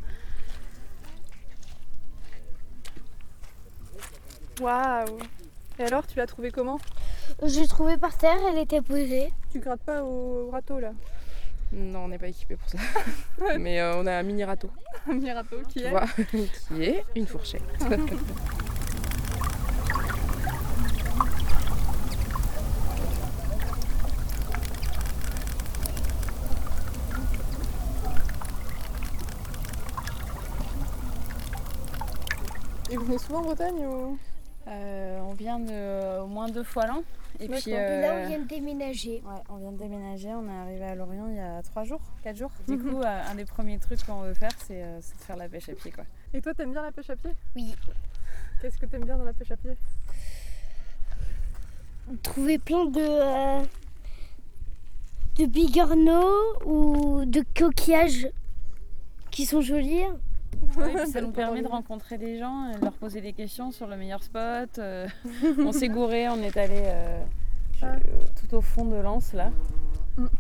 Waouh 4.61 5.19
Et 5.79 5.83
alors, 5.85 6.07
tu 6.07 6.17
l'as 6.19 6.27
trouvée 6.27 6.51
comment? 6.51 6.79
Je 7.43 7.61
l'ai 7.61 7.67
trouvée 7.69 7.97
par 7.97 8.17
terre, 8.17 8.37
elle 8.53 8.59
était 8.59 8.81
posée. 8.83 9.33
Tu 9.51 9.59
grattes 9.59 9.81
pas 9.81 10.03
au 10.05 10.51
râteau 10.51 10.79
là? 10.79 10.93
Non, 11.73 12.05
on 12.05 12.09
n'est 12.09 12.19
pas 12.19 12.29
équipé 12.29 12.57
pour 12.57 12.69
ça. 12.69 12.79
Mais 13.59 13.81
euh, 13.81 13.97
on 13.97 14.07
a 14.07 14.13
un 14.13 14.23
mini 14.23 14.45
râteau. 14.45 14.71
Un 15.09 15.15
mini 15.15 15.33
râteau 15.33 15.57
qui 15.69 15.81
est 15.81 15.91
vois, 15.91 16.05
qui 16.69 16.83
est 16.83 17.05
une 17.17 17.27
fourchette. 17.27 17.63
Venez 33.05 33.19
souvent 33.19 33.41
en 33.41 33.43
Bretagne 33.43 33.87
ou? 33.87 34.19
Euh, 34.67 35.21
on 35.21 35.35
vient 35.35 35.59
de, 35.59 36.21
au 36.21 36.27
moins 36.27 36.49
deux 36.49 36.65
fois 36.65 36.87
l'an. 36.87 37.03
Et 37.39 37.49
puis 37.49 37.71
là, 37.73 38.13
on 38.15 38.25
euh, 38.25 38.27
vient 38.27 38.39
de 38.39 38.49
déménager. 38.49 39.23
Ouais, 39.27 39.43
on 39.49 39.57
vient 39.57 39.73
de 39.73 39.79
déménager, 39.79 40.31
on 40.31 40.49
est 40.49 40.57
arrivé 40.57 40.85
à 40.85 40.95
Lorient 40.95 41.27
il 41.29 41.37
y 41.37 41.41
a 41.41 41.63
trois 41.63 41.85
jours, 41.85 42.01
quatre 42.23 42.37
jours. 42.37 42.51
Du 42.67 42.79
coup, 42.79 43.01
euh, 43.03 43.23
un 43.31 43.35
des 43.35 43.45
premiers 43.45 43.79
trucs 43.79 44.03
qu'on 44.05 44.23
veut 44.23 44.35
faire, 44.35 44.53
c'est 44.67 44.83
c'est 45.01 45.19
de 45.19 45.23
faire 45.23 45.37
la 45.37 45.49
pêche 45.49 45.69
à 45.69 45.75
pied, 45.75 45.91
quoi. 45.91 46.05
Et 46.33 46.41
toi, 46.41 46.55
t'aimes 46.55 46.73
bien 46.73 46.83
la 46.83 46.93
pêche 46.93 47.11
à 47.11 47.17
pied? 47.17 47.33
Oui. 47.57 47.75
Qu'est-ce 48.63 48.79
que 48.79 48.87
t'aimes 48.87 49.05
bien 49.05 49.19
dans 49.19 49.25
la 49.25 49.33
pêche 49.33 49.51
à 49.51 49.57
pied? 49.57 49.77
Trouver 52.23 52.59
plein 52.59 52.87
de. 52.87 53.01
euh, 53.01 53.65
de 55.37 55.47
bigorneaux 55.47 56.63
ou 56.65 57.25
de 57.25 57.45
coquillages 57.59 58.29
qui 59.33 59.45
sont 59.47 59.61
jolis. 59.61 60.05
Oui, 60.77 60.93
ça 61.13 61.21
nous 61.23 61.31
permet 61.33 61.63
de 61.63 61.69
rencontrer 61.69 62.19
des 62.19 62.39
gens 62.39 62.71
et 62.71 62.77
de 62.79 62.85
leur 62.85 62.93
poser 62.95 63.21
des 63.21 63.33
questions 63.33 63.71
sur 63.71 63.87
le 63.87 63.97
meilleur 63.97 64.23
spot. 64.23 64.79
euh, 64.79 65.07
on 65.59 65.73
s'est 65.73 65.89
gouré, 65.89 66.29
on 66.29 66.37
est 66.43 66.57
allé 66.57 66.83
euh, 66.85 67.25
je- 67.81 68.41
tout 68.47 68.55
au 68.57 68.61
fond 68.61 68.85
de 68.85 68.97
l'Anse 68.97 69.33
là. 69.33 69.51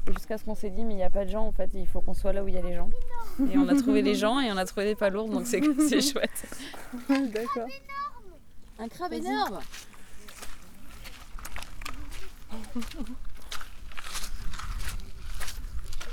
Et 0.08 0.12
Jusqu'à 0.12 0.38
ce 0.38 0.44
qu'on 0.44 0.54
s'est 0.54 0.70
dit, 0.70 0.84
mais 0.84 0.94
il 0.94 0.98
n'y 0.98 1.02
a 1.04 1.10
pas 1.10 1.24
de 1.24 1.30
gens 1.30 1.44
en 1.46 1.52
fait, 1.52 1.68
il 1.74 1.86
faut 1.88 2.00
qu'on 2.00 2.14
soit 2.14 2.32
là 2.32 2.44
où 2.44 2.48
il 2.48 2.54
y 2.54 2.58
a 2.58 2.62
les 2.62 2.74
gens. 2.74 2.90
Et 3.52 3.58
on 3.58 3.66
a 3.68 3.74
trouvé 3.74 4.02
des 4.02 4.14
gens 4.14 4.38
et 4.38 4.52
on 4.52 4.56
a 4.56 4.64
trouvé 4.64 4.86
des 4.86 4.94
palourdes, 4.94 5.32
donc 5.32 5.46
c'est 5.46 5.60
chouette. 6.00 6.46
D'accord. 7.08 7.66
Un 8.78 8.88
crabe 8.88 9.12
énorme 9.12 9.58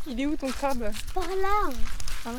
Il 0.08 0.20
est 0.20 0.26
où 0.26 0.36
ton 0.36 0.48
crabe? 0.50 0.92
Par 1.14 1.28
là 1.28 1.70
Ah. 2.26 2.30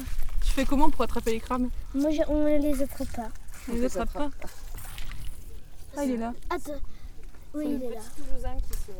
Tu 0.52 0.60
fais 0.60 0.66
comment 0.66 0.90
pour 0.90 1.00
attraper 1.02 1.30
les 1.32 1.40
crabes 1.40 1.66
Moi, 1.94 2.10
je- 2.10 2.20
on 2.28 2.44
ne 2.44 2.58
les 2.58 2.82
attrape 2.82 3.10
pas. 3.16 3.28
On 3.70 3.72
les 3.72 3.86
attrape 3.86 4.12
pas 4.12 4.30
Ah, 5.96 6.04
il 6.04 6.10
est 6.10 6.16
là. 6.18 6.34
Attends. 6.50 6.72
Oui, 7.54 7.64
il 7.68 7.82
est 7.84 7.94
là. 7.94 8.00
Toulousain 8.14 8.56
qui 8.60 8.72
se. 8.78 8.92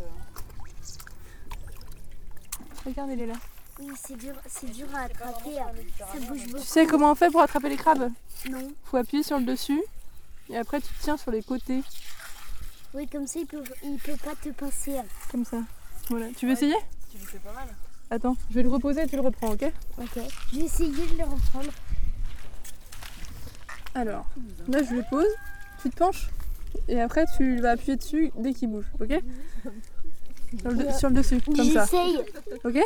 Regarde, 2.89 3.11
il 3.13 3.21
est 3.21 3.27
là. 3.27 3.35
Oui, 3.81 3.93
c'est 4.03 4.17
dur, 4.17 4.33
c'est 4.49 4.71
dur 4.73 4.87
à 4.95 5.01
attraper. 5.01 5.55
Ça 5.99 6.19
bouge 6.21 6.47
beaucoup. 6.47 6.59
Tu 6.61 6.65
sais 6.67 6.87
comment 6.87 7.13
on 7.13 7.15
fait 7.15 7.31
pour 7.31 7.43
attraper 7.43 7.69
les 7.69 7.77
crabes 7.77 8.11
Non. 8.49 8.73
Faut 8.85 8.97
appuyer 8.97 9.23
sur 9.23 9.39
le 9.39 9.45
dessus 9.45 9.83
et 10.49 10.57
après 10.57 10.81
tu 10.81 10.89
tiens 11.01 11.19
sur 11.19 11.31
les 11.33 11.43
côtés, 11.43 11.83
Oui, 12.95 13.07
comme 13.09 13.27
ça, 13.27 13.41
il 13.41 13.47
peut, 13.47 13.63
il 13.83 13.99
peut 13.99 14.17
pas 14.17 14.35
te 14.37 14.49
passer. 14.51 14.97
comme 15.31 15.45
ça. 15.45 15.59
Voilà. 16.09 16.29
Tu 16.35 16.47
veux 16.47 16.53
essayer 16.53 16.77
Tu 17.11 17.19
le 17.19 17.25
fais 17.27 17.39
pas 17.41 17.53
mal. 17.53 17.69
Attends, 18.13 18.37
je 18.51 18.57
vais 18.57 18.63
le 18.63 18.69
reposer 18.69 19.05
et 19.05 19.07
tu 19.07 19.17
le 19.17 19.23
reprends, 19.23 19.53
ok 19.53 19.73
Ok. 19.99 20.21
Je 20.53 20.59
vais 20.59 20.65
essayer 20.67 20.91
de 20.91 21.17
le 21.17 21.25
reprendre. 21.25 21.71
Alors, 23.95 24.27
là 24.69 24.83
je 24.83 24.95
le 24.97 25.03
pose, 25.09 25.25
tu 25.81 25.89
te 25.89 25.97
penches 25.97 26.29
et 26.89 27.01
après 27.01 27.25
tu 27.39 27.59
vas 27.63 27.71
appuyer 27.71 27.97
dessus 27.97 28.31
dès 28.37 28.53
qu'il 28.53 28.69
bouge, 28.69 28.85
ok 29.01 29.19
sur 30.61 30.71
le, 30.71 30.93
sur 30.93 31.09
le 31.09 31.15
dessus, 31.15 31.41
comme 31.41 31.57
ça. 31.57 31.87
J'essaye. 31.87 32.19
Ok. 32.65 32.79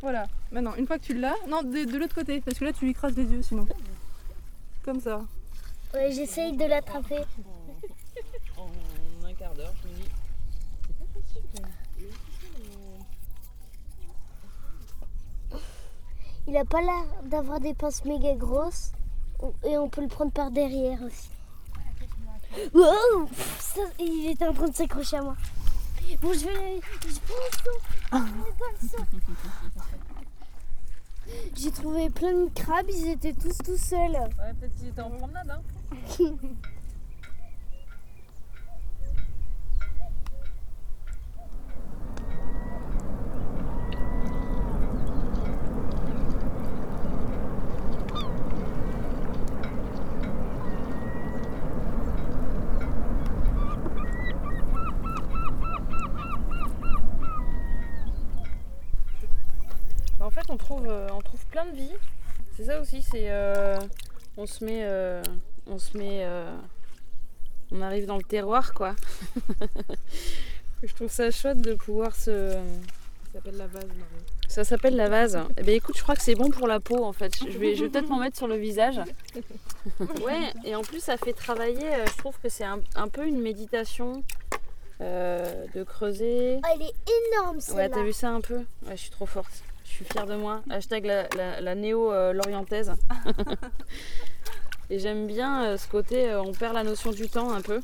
Voilà. 0.00 0.26
Maintenant, 0.52 0.74
une 0.76 0.86
fois 0.86 0.98
que 0.98 1.04
tu 1.04 1.12
l'as, 1.12 1.34
non, 1.48 1.62
de, 1.62 1.84
de 1.84 1.98
l'autre 1.98 2.14
côté, 2.14 2.40
parce 2.40 2.58
que 2.58 2.64
là 2.64 2.72
tu 2.72 2.86
lui 2.86 2.92
écrases 2.92 3.14
les 3.14 3.24
yeux 3.24 3.42
sinon. 3.42 3.68
Comme 4.82 5.00
ça. 5.00 5.20
Ouais, 5.92 6.10
j'essaye 6.12 6.56
de 6.56 6.64
l'attraper. 6.64 7.20
En 8.56 8.70
un 9.26 9.34
quart 9.34 9.52
d'heure, 9.52 9.74
je 9.82 9.88
me 9.88 9.94
dis. 9.96 10.08
Il 16.48 16.56
a 16.56 16.64
pas 16.64 16.80
l'air 16.80 17.04
d'avoir 17.24 17.60
des 17.60 17.74
pinces 17.74 18.04
méga 18.04 18.34
grosses. 18.34 18.92
Et 19.64 19.76
on 19.76 19.88
peut 19.88 20.00
le 20.00 20.08
prendre 20.08 20.32
par 20.32 20.50
derrière 20.50 21.02
aussi. 21.02 21.28
Wow 22.72 23.28
Ça, 23.58 23.80
Il 23.98 24.30
était 24.30 24.46
en 24.46 24.54
train 24.54 24.68
de 24.68 24.74
s'accrocher 24.74 25.16
à 25.16 25.22
moi. 25.22 25.36
Bon, 26.22 26.32
je 26.32 26.46
vais. 26.46 26.80
Je 27.02 27.08
le 27.08 27.12
saut. 27.12 28.96
Saut. 28.96 29.04
J'ai 31.56 31.70
trouvé 31.72 32.08
plein 32.08 32.32
de 32.32 32.48
crabes, 32.54 32.86
ils 32.88 33.08
étaient 33.08 33.32
tous 33.32 33.58
tout 33.58 33.76
seuls. 33.76 34.12
Ouais, 34.12 34.54
peut-être 34.60 34.76
qu'il 34.76 34.88
était 34.88 35.02
en 35.02 35.10
promenade, 35.10 35.50
hein. 35.50 35.60
Bah, 60.18 60.26
en 60.26 60.30
fait, 60.30 60.48
on 60.48 60.56
trouve, 60.56 60.86
euh, 60.86 61.08
on 61.12 61.20
trouve 61.20 61.44
plein 61.46 61.55
de 61.72 61.76
vie. 61.76 61.92
C'est 62.56 62.64
ça 62.64 62.80
aussi, 62.80 63.02
c'est 63.02 63.30
euh, 63.30 63.78
on 64.36 64.46
se 64.46 64.64
met, 64.64 64.80
euh, 64.84 65.22
on 65.66 65.78
se 65.78 65.96
met, 65.96 66.24
euh, 66.24 66.56
on 67.70 67.82
arrive 67.82 68.06
dans 68.06 68.16
le 68.16 68.22
terroir 68.24 68.72
quoi. 68.72 68.94
Je 70.82 70.94
trouve 70.94 71.10
ça 71.10 71.30
chouette 71.30 71.60
de 71.60 71.74
pouvoir 71.74 72.14
se. 72.14 72.52
Ça 73.32 73.40
s'appelle 73.42 73.56
la 73.56 73.66
vase, 73.66 73.84
Marie. 73.86 74.24
Ça 74.48 74.64
s'appelle 74.64 74.96
la 74.96 75.08
vase. 75.08 75.38
Eh 75.58 75.62
ben 75.62 75.74
écoute, 75.74 75.96
je 75.96 76.02
crois 76.02 76.14
que 76.16 76.22
c'est 76.22 76.34
bon 76.34 76.50
pour 76.50 76.66
la 76.66 76.80
peau 76.80 77.04
en 77.04 77.12
fait. 77.12 77.32
Je 77.50 77.58
vais, 77.58 77.74
je 77.74 77.84
vais 77.84 77.90
peut-être 77.90 78.08
m'en 78.08 78.18
mettre 78.18 78.36
sur 78.36 78.46
le 78.48 78.56
visage. 78.56 79.00
Ouais, 80.24 80.52
et 80.64 80.74
en 80.74 80.82
plus 80.82 80.98
ça 81.00 81.16
fait 81.16 81.32
travailler. 81.32 81.86
Je 82.10 82.16
trouve 82.18 82.36
que 82.42 82.48
c'est 82.48 82.64
un, 82.64 82.80
un 82.96 83.06
peu 83.06 83.24
une 83.24 83.40
méditation 83.40 84.24
euh, 85.00 85.64
de 85.74 85.84
creuser. 85.84 86.58
Ah, 86.64 86.70
elle 86.74 86.82
est 86.82 86.94
énorme 87.34 87.56
Ouais, 87.56 87.60
celle-là. 87.62 87.88
t'as 87.90 88.02
vu 88.02 88.12
ça 88.12 88.30
un 88.30 88.40
peu? 88.40 88.56
Ouais, 88.56 88.92
je 88.92 88.96
suis 88.96 89.10
trop 89.10 89.26
forte. 89.26 89.62
Je 89.86 89.92
suis 89.92 90.04
fière 90.04 90.26
de 90.26 90.36
moi. 90.36 90.62
Hashtag 90.68 91.06
la, 91.06 91.28
la, 91.36 91.60
la 91.60 91.74
néo-lorientaise. 91.74 92.92
Et 94.90 94.98
j'aime 94.98 95.26
bien 95.26 95.64
euh, 95.64 95.76
ce 95.76 95.88
côté, 95.88 96.28
euh, 96.30 96.42
on 96.42 96.52
perd 96.52 96.74
la 96.74 96.84
notion 96.84 97.10
du 97.10 97.28
temps 97.28 97.52
un 97.52 97.60
peu. 97.62 97.80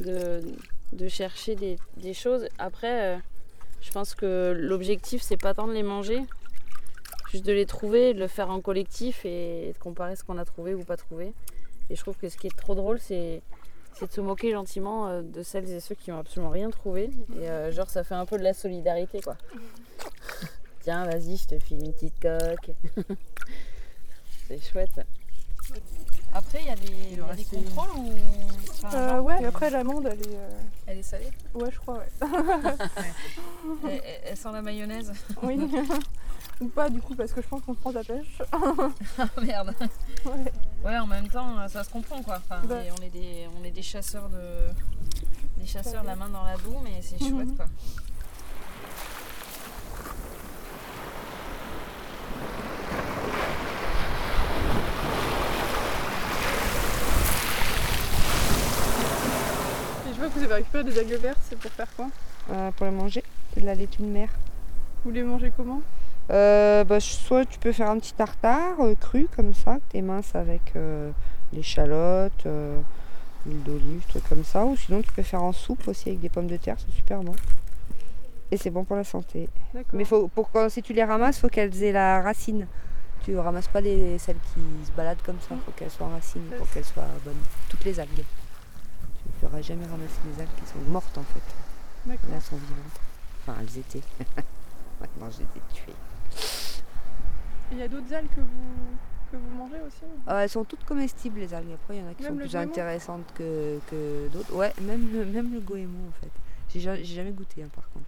De, 0.00 0.42
de 0.92 1.08
chercher 1.08 1.54
des, 1.54 1.78
des 1.96 2.14
choses. 2.14 2.48
Après, 2.58 3.14
euh, 3.14 3.18
je 3.80 3.90
pense 3.90 4.14
que 4.14 4.52
l'objectif, 4.56 5.22
c'est 5.22 5.36
pas 5.36 5.54
tant 5.54 5.66
de 5.66 5.72
les 5.72 5.82
manger, 5.82 6.20
juste 7.30 7.46
de 7.46 7.52
les 7.52 7.66
trouver, 7.66 8.14
de 8.14 8.18
le 8.18 8.28
faire 8.28 8.50
en 8.50 8.60
collectif 8.60 9.24
et 9.24 9.72
de 9.72 9.78
comparer 9.78 10.16
ce 10.16 10.24
qu'on 10.24 10.38
a 10.38 10.44
trouvé 10.44 10.74
ou 10.74 10.84
pas 10.84 10.96
trouvé. 10.96 11.32
Et 11.90 11.96
je 11.96 12.00
trouve 12.00 12.16
que 12.16 12.28
ce 12.28 12.36
qui 12.36 12.46
est 12.46 12.56
trop 12.56 12.74
drôle, 12.74 12.98
c'est 12.98 13.42
de 14.00 14.10
se 14.10 14.20
moquer 14.20 14.50
gentiment 14.52 15.08
euh, 15.08 15.22
de 15.22 15.42
celles 15.42 15.70
et 15.70 15.80
ceux 15.80 15.94
qui 15.94 16.10
ont 16.12 16.18
absolument 16.18 16.50
rien 16.50 16.70
trouvé. 16.70 17.10
Et 17.40 17.48
euh, 17.48 17.70
genre, 17.70 17.88
ça 17.88 18.04
fait 18.04 18.14
un 18.14 18.26
peu 18.26 18.38
de 18.38 18.42
la 18.42 18.54
solidarité, 18.54 19.20
quoi. 19.20 19.36
Tiens, 20.84 21.04
vas-y, 21.06 21.36
je 21.38 21.46
te 21.46 21.58
file 21.58 21.84
une 21.84 21.92
petite 21.92 22.20
coque. 22.20 22.70
c'est 24.48 24.62
chouette. 24.70 25.00
Après, 26.34 26.58
il 26.60 26.66
y 26.66 26.70
a 26.70 26.76
des, 26.76 26.92
il 27.12 27.18
y 27.18 27.20
a 27.22 27.34
des 27.34 27.44
contrôles 27.44 27.90
ou. 27.96 28.10
enfin, 28.84 28.96
Euh, 28.98 29.08
genre, 29.16 29.24
ouais, 29.24 29.42
et 29.42 29.46
après 29.46 29.70
l'amande, 29.70 30.06
elle 30.10 30.20
est. 30.20 30.36
euh, 30.36 30.50
Elle 30.86 30.98
est 30.98 31.02
salée 31.02 31.30
Ouais, 31.54 31.70
je 31.72 31.78
crois, 31.78 31.98
ouais. 32.22 32.28
elle, 33.84 33.90
elle- 34.04 34.20
elle 34.26 34.36
sent 34.36 34.52
la 34.52 34.60
mayonnaise. 34.62 35.12
oui. 35.42 35.58
Ou 36.60 36.68
pas, 36.68 36.88
du 36.90 37.00
coup, 37.00 37.14
parce 37.16 37.32
que 37.32 37.40
je 37.42 37.48
pense 37.48 37.62
qu'on 37.62 37.74
prend 37.74 37.92
ta 37.92 38.04
pêche. 38.04 38.42
Ah 39.18 39.28
merde. 39.42 39.74
Ouais. 40.26 40.52
Ouais, 40.84 40.98
en 40.98 41.06
même 41.06 41.28
temps, 41.28 41.66
ça 41.68 41.82
se 41.82 41.90
comprend 41.90 42.22
quoi. 42.22 42.36
Enfin, 42.44 42.60
on, 42.68 43.02
est 43.02 43.10
des, 43.10 43.48
on 43.60 43.64
est 43.64 43.70
des 43.70 43.82
chasseurs 43.82 44.28
de. 44.28 44.68
Des 45.58 45.66
chasseurs 45.66 46.04
la 46.04 46.14
main 46.14 46.28
dans 46.28 46.44
la 46.44 46.56
boue, 46.58 46.78
mais 46.82 47.00
c'est 47.00 47.20
Mhm. 47.20 47.30
chouette 47.30 47.56
quoi. 47.56 47.66
Vous 60.34 60.44
avez 60.44 60.54
récupéré 60.54 60.84
des 60.84 60.98
algues 60.98 61.20
vertes, 61.20 61.38
c'est 61.48 61.58
pour 61.58 61.70
faire 61.70 61.88
quoi 61.96 62.08
Euh, 62.50 62.70
pour 62.72 62.86
les 62.86 62.92
manger, 62.92 63.22
c'est 63.52 63.60
de 63.60 63.66
la 63.66 63.74
laitue 63.74 64.02
de 64.02 64.06
mer. 64.06 64.28
Vous 65.04 65.10
les 65.10 65.22
mangez 65.22 65.52
comment 65.56 65.80
Euh, 66.30 66.84
bah, 66.84 67.00
soit 67.00 67.44
tu 67.44 67.58
peux 67.58 67.72
faire 67.72 67.90
un 67.90 67.98
petit 67.98 68.14
tartare 68.14 68.80
euh, 68.80 68.94
cru 68.94 69.28
comme 69.36 69.52
ça, 69.54 69.76
que 69.76 69.92
t'es 69.92 70.02
mince 70.02 70.34
avec 70.34 70.72
l'échalote, 71.52 72.46
l'huile 73.46 73.62
d'olive, 73.62 74.02
trucs 74.08 74.28
comme 74.28 74.44
ça. 74.44 74.64
Ou 74.64 74.76
sinon 74.76 75.02
tu 75.02 75.12
peux 75.12 75.22
faire 75.22 75.42
en 75.42 75.52
soupe 75.52 75.86
aussi 75.88 76.08
avec 76.08 76.20
des 76.20 76.28
pommes 76.28 76.48
de 76.48 76.56
terre, 76.56 76.76
c'est 76.78 76.94
super 76.94 77.20
bon. 77.20 77.34
Et 78.50 78.56
c'est 78.56 78.70
bon 78.70 78.84
pour 78.84 78.96
la 78.96 79.04
santé. 79.04 79.48
Mais 79.92 80.04
faut, 80.04 80.28
pour 80.28 80.50
quand, 80.50 80.68
si 80.68 80.82
tu 80.82 80.92
les 80.92 81.04
ramasses, 81.04 81.38
faut 81.38 81.48
qu'elles 81.48 81.82
aient 81.82 81.92
la 81.92 82.22
racine. 82.22 82.66
Tu 83.24 83.36
ramasses 83.38 83.68
pas 83.68 83.80
les, 83.80 84.18
celles 84.18 84.36
qui 84.52 84.86
se 84.86 84.92
baladent 84.92 85.22
comme 85.24 85.40
ça, 85.40 85.54
faut 85.64 85.72
qu'elles 85.72 85.90
soient 85.90 86.06
en 86.06 86.10
racine 86.10 86.42
pour 86.58 86.68
qu'elles 86.70 86.84
soient 86.84 87.06
bonnes. 87.24 87.34
Toutes 87.70 87.84
les 87.84 87.98
algues. 87.98 88.24
Jamais 89.62 89.86
ramasser 89.86 90.20
des 90.26 90.42
algues 90.42 90.50
qui 90.62 90.66
sont 90.66 90.78
mortes 90.90 91.16
en 91.16 91.22
fait. 91.22 91.40
D'accord. 92.06 92.28
Là, 92.30 92.36
elles 92.36 92.42
sont 92.42 92.56
vivantes. 92.56 93.00
Enfin, 93.42 93.54
elles 93.60 93.78
étaient. 93.78 94.02
Maintenant, 95.00 95.30
je 95.30 95.38
les 95.38 95.44
ai 95.44 95.72
tuées. 95.72 95.94
Il 97.72 97.78
y 97.78 97.82
a 97.82 97.88
d'autres 97.88 98.12
algues 98.12 98.28
que 98.34 98.40
vous, 98.40 98.96
que 99.32 99.36
vous 99.36 99.56
mangez 99.56 99.80
aussi 99.86 100.02
Euh, 100.28 100.40
elles 100.40 100.50
sont 100.50 100.64
toutes 100.64 100.84
comestibles 100.84 101.40
les 101.40 101.54
algues. 101.54 101.72
Après, 101.72 101.96
il 101.96 102.02
y 102.02 102.04
en 102.06 102.10
a 102.10 102.14
qui 102.14 102.22
Même 102.24 102.32
sont 102.32 102.38
plus 102.38 102.50
goémon? 102.52 102.70
intéressantes 102.70 103.32
que, 103.34 103.78
que 103.90 104.28
d'autres. 104.28 104.54
Ouais, 104.54 104.72
même, 104.82 105.08
le- 105.12 105.24
même 105.24 105.52
le 105.54 105.60
goémon 105.60 106.08
en 106.08 106.20
fait. 106.20 106.30
J'ai 106.68 106.80
ja- 106.80 106.96
j'ai 106.96 107.14
jamais 107.14 107.30
goûté 107.32 107.62
hein, 107.62 107.68
par 107.74 107.88
contre. 107.90 108.06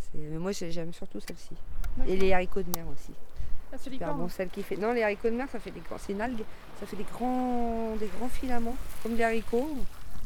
C'est- 0.00 0.18
Mais 0.18 0.38
moi 0.38 0.52
j'ai- 0.52 0.70
j'aime 0.70 0.92
surtout 0.92 1.18
celle-ci. 1.20 1.56
Et 2.06 2.16
les 2.16 2.32
haricots 2.32 2.62
de 2.62 2.70
mer 2.70 2.84
aussi. 2.92 3.12
Ah, 3.72 3.76
c'est 3.78 3.84
Super 3.90 4.08
licorne. 4.08 4.20
bon, 4.22 4.28
celle 4.28 4.48
qui 4.50 4.62
fait. 4.62 4.76
Non, 4.76 4.92
les 4.92 5.02
haricots 5.02 5.28
de 5.30 5.34
mer, 5.34 5.48
ça 5.50 5.58
fait 5.58 5.70
des 5.72 5.80
grands. 5.80 5.98
C'est 5.98 6.12
une 6.12 6.20
algue, 6.20 6.42
ça 6.78 6.86
fait 6.86 6.96
des 6.96 7.04
grands, 7.04 7.96
des 7.96 8.06
grands 8.18 8.28
filaments, 8.28 8.76
comme 9.02 9.16
des 9.16 9.24
haricots, 9.24 9.76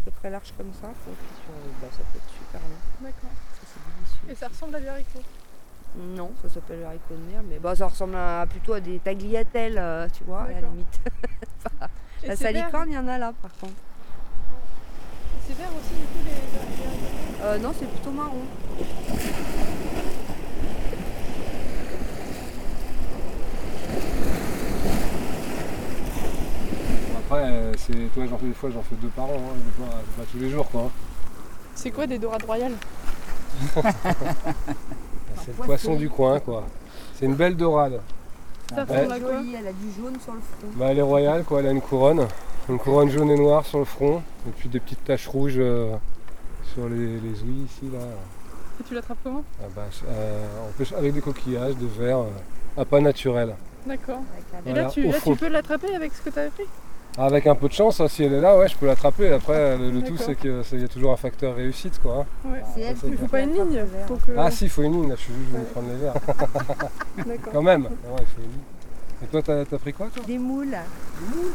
peu 0.05 0.11
près 0.11 0.31
larges 0.31 0.53
comme 0.57 0.73
ça. 0.73 0.89
Faut 1.05 1.13
bah, 1.81 1.89
ça 1.91 1.99
peut 2.13 2.19
être 2.19 2.33
super 2.33 2.61
bon. 2.61 2.77
D'accord. 3.07 3.31
Ça 3.55 3.67
c'est 3.67 3.81
délicieux. 3.97 4.31
Et 4.31 4.35
ça 4.35 4.49
ressemble 4.49 4.75
à 4.77 4.81
du 4.81 4.89
haricot. 4.89 5.23
Non, 5.97 6.31
ça 6.41 6.49
s'appelle 6.49 6.81
le 6.81 6.87
haricot 6.87 7.15
de 7.15 7.33
mer, 7.33 7.43
mais 7.49 7.59
bah, 7.59 7.77
ça 7.77 7.87
ressemble 7.87 8.17
à- 8.17 8.47
plutôt 8.49 8.73
à 8.73 8.81
des 8.81 8.99
tagliatelles, 8.99 9.77
euh, 9.79 10.09
tu 10.09 10.25
vois, 10.25 10.43
à 10.45 10.49
la 10.49 10.61
limite. 10.63 11.01
La 12.25 12.37
salicorne, 12.37 12.89
il 12.89 12.95
y 12.95 12.99
en 12.99 13.09
a 13.09 13.19
là 13.19 13.33
par 13.43 13.51
contre. 13.57 13.73
C'est 15.45 15.55
vert 15.55 15.69
aussi, 15.71 15.95
du 16.01 16.07
coup, 16.07 16.25
les, 16.25 17.45
Euh, 17.45 17.59
non, 17.59 17.73
c'est 17.77 17.87
plutôt 17.87 18.13
marron. 18.13 18.43
Après, 27.33 27.49
euh, 27.49 27.73
c'est, 27.79 28.13
toi, 28.13 28.25
j'en 28.29 28.37
fais 28.37 28.47
des 28.47 28.53
fois, 28.53 28.69
j'en 28.69 28.83
fais 28.83 28.95
deux 28.97 29.09
par 29.09 29.25
an, 29.25 29.31
hein, 29.37 29.57
des 29.57 29.73
fois, 29.83 29.95
pas 30.19 30.23
tous 30.31 30.39
les 30.39 30.51
jours, 30.51 30.71
quoi. 30.71 30.91
C'est 31.75 31.91
quoi 31.91 32.07
des 32.07 32.19
dorades 32.19 32.45
royales? 32.45 32.75
C'est 35.37 35.49
le 35.49 35.65
poisson 35.65 35.97
du 35.97 36.11
coin, 36.11 36.41
quoi. 36.41 36.65
C'est 37.15 37.25
une 37.25 37.35
belle 37.35 37.57
dorade. 37.57 38.01
Ça 38.69 38.77
Ouais. 38.77 38.83
ressemble 38.83 39.13
à 39.13 39.19
quoi? 39.19 39.33
Jolie, 39.39 39.55
elle 39.59 39.67
a 39.67 39.73
du 39.73 39.91
jaune 39.97 40.21
sur 40.23 40.35
le 40.35 40.41
front. 40.41 40.69
Bah, 40.77 40.89
elle 40.91 40.99
est 40.99 41.03
royale, 41.03 41.45
quoi. 41.45 41.61
Elle 41.61 41.69
a 41.69 41.71
une 41.71 41.81
couronne. 41.81 42.29
Une 42.69 42.79
couronne 42.79 43.09
jaune 43.09 43.31
et 43.31 43.37
noire 43.37 43.65
sur 43.65 43.79
le 43.79 43.87
front. 43.87 44.23
Et 44.47 44.51
puis 44.51 44.69
des 44.69 44.81
petites 44.81 45.03
taches 45.03 45.27
rouges 45.27 45.55
euh, 45.57 45.95
sur 46.75 46.87
les, 46.87 47.19
les 47.19 47.43
ouïes 47.45 47.65
ici, 47.65 47.91
là. 47.91 48.01
Et 48.79 48.85
tu 48.85 48.93
l'attrapes 48.93 49.19
comment? 49.25 49.43
Ah 49.59 49.69
bah, 49.75 49.83
euh, 50.07 50.47
on 50.79 50.99
avec 50.99 51.15
des 51.15 51.23
coquillages, 51.23 51.77
des 51.77 51.87
verres, 51.87 52.19
euh, 52.19 52.81
à 52.83 52.85
pas 52.85 53.01
naturel. 53.01 53.55
D'accord. 53.87 54.21
Et 54.67 54.71
Voilà, 54.71 54.83
là, 54.83 54.91
tu, 54.91 55.03
là, 55.09 55.19
tu 55.19 55.35
peux 55.35 55.49
l'attraper 55.49 55.95
avec 55.95 56.13
ce 56.13 56.21
que 56.21 56.29
tu 56.29 56.39
as 56.39 56.51
pris? 56.51 56.65
Avec 57.19 57.47
un 57.47 57.55
peu 57.55 57.69
de 57.69 57.73
chance, 57.75 58.01
hein, 58.01 58.09
si 58.09 58.25
elle 58.25 58.33
est 58.33 58.41
là, 58.41 58.57
ouais, 58.57 58.69
je 58.69 58.77
peux 58.77 58.87
l'attraper. 58.87 59.33
Après, 59.33 59.77
le, 59.77 59.91
le 59.91 60.03
tout, 60.03 60.17
c'est 60.17 60.35
qu'il 60.35 60.65
y 60.81 60.85
a 60.85 60.89
toujours 60.89 61.13
un 61.13 61.17
facteur 61.17 61.55
réussite, 61.55 62.01
quoi. 62.01 62.25
hein. 62.45 62.49
Ouais. 62.51 62.63
Elle 62.77 62.83
Ça, 62.97 63.07
Il 63.07 63.11
c'est 63.13 63.17
faut 63.19 63.27
pas 63.27 63.41
une 63.43 63.53
ligne. 63.53 63.85
Faut 64.09 64.17
que... 64.17 64.33
Ah 64.37 64.51
si, 64.51 64.65
il 64.65 64.71
faut 64.71 64.83
une 64.83 64.93
ligne, 64.93 65.09
là, 65.11 65.15
je 65.17 65.21
suis 65.21 65.35
juste 65.35 65.53
venu 65.53 65.65
prendre 65.67 65.89
les 65.91 65.97
verres. 65.97 66.15
D'accord. 67.27 67.53
Quand 67.53 67.63
même, 67.63 67.83
Ouais, 67.85 67.91
il 68.21 68.27
faut 68.27 68.39
une 68.41 68.45
ligne. 68.45 68.61
Et 69.23 69.27
toi, 69.27 69.43
t'as 69.43 69.65
t'as 69.67 69.79
pris 69.79 69.93
quoi, 69.93 70.09
toi? 70.15 70.25
Des 70.27 70.39
moules. 70.39 70.71
Des 70.71 71.37
moules 71.37 71.53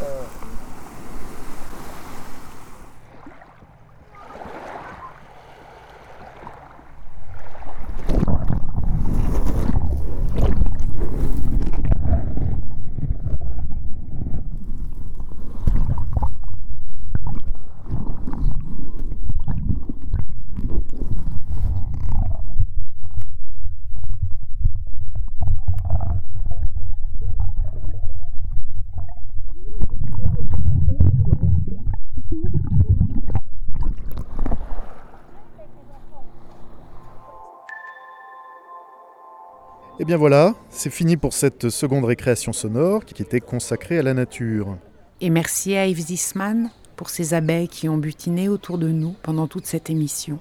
bien 40.08 40.16
voilà, 40.16 40.56
c'est 40.70 40.90
fini 40.90 41.18
pour 41.18 41.34
cette 41.34 41.70
seconde 41.70 42.06
récréation 42.06 42.54
sonore 42.54 43.04
qui 43.04 43.22
était 43.22 43.42
consacrée 43.42 44.00
à 44.00 44.02
la 44.02 44.14
nature. 44.14 44.78
Et 45.20 45.30
merci 45.30 45.76
à 45.76 45.86
Yves 45.86 46.00
Zisman 46.00 46.70
pour 46.96 47.10
ces 47.10 47.34
abeilles 47.34 47.68
qui 47.68 47.90
ont 47.90 47.98
butiné 47.98 48.48
autour 48.48 48.78
de 48.78 48.88
nous 48.88 49.16
pendant 49.22 49.48
toute 49.48 49.66
cette 49.66 49.90
émission. 49.90 50.40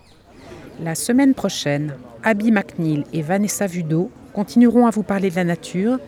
La 0.80 0.94
semaine 0.94 1.34
prochaine, 1.34 1.96
Abby 2.22 2.52
McNeil 2.52 3.02
et 3.12 3.22
Vanessa 3.22 3.66
Vudo 3.66 4.12
continueront 4.32 4.86
à 4.86 4.90
vous 4.90 5.02
parler 5.02 5.30
de 5.30 5.36
la 5.36 5.44
nature 5.44 5.98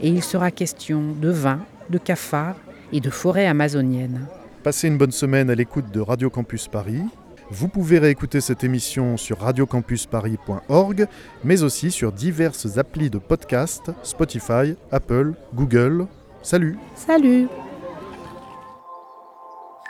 et 0.00 0.08
il 0.08 0.22
sera 0.22 0.52
question 0.52 1.12
de 1.20 1.30
vin, 1.30 1.58
de 1.90 1.98
cafards 1.98 2.56
et 2.92 3.00
de 3.00 3.10
forêts 3.10 3.48
amazoniennes. 3.48 4.28
Passez 4.62 4.86
une 4.86 4.96
bonne 4.96 5.10
semaine 5.10 5.50
à 5.50 5.56
l'écoute 5.56 5.90
de 5.90 6.00
Radio 6.00 6.30
Campus 6.30 6.68
Paris. 6.68 7.02
Vous 7.50 7.68
pouvez 7.68 7.98
réécouter 7.98 8.40
cette 8.40 8.62
émission 8.62 9.16
sur 9.16 9.40
radiocampusparis.org, 9.40 11.06
mais 11.44 11.62
aussi 11.62 11.90
sur 11.90 12.12
diverses 12.12 12.76
applis 12.76 13.08
de 13.08 13.18
podcast, 13.18 13.90
Spotify, 14.02 14.76
Apple, 14.90 15.32
Google. 15.54 16.06
Salut 16.42 16.78
Salut 16.94 17.48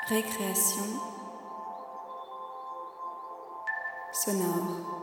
Récréation 0.09 0.85
sonore. 4.13 4.98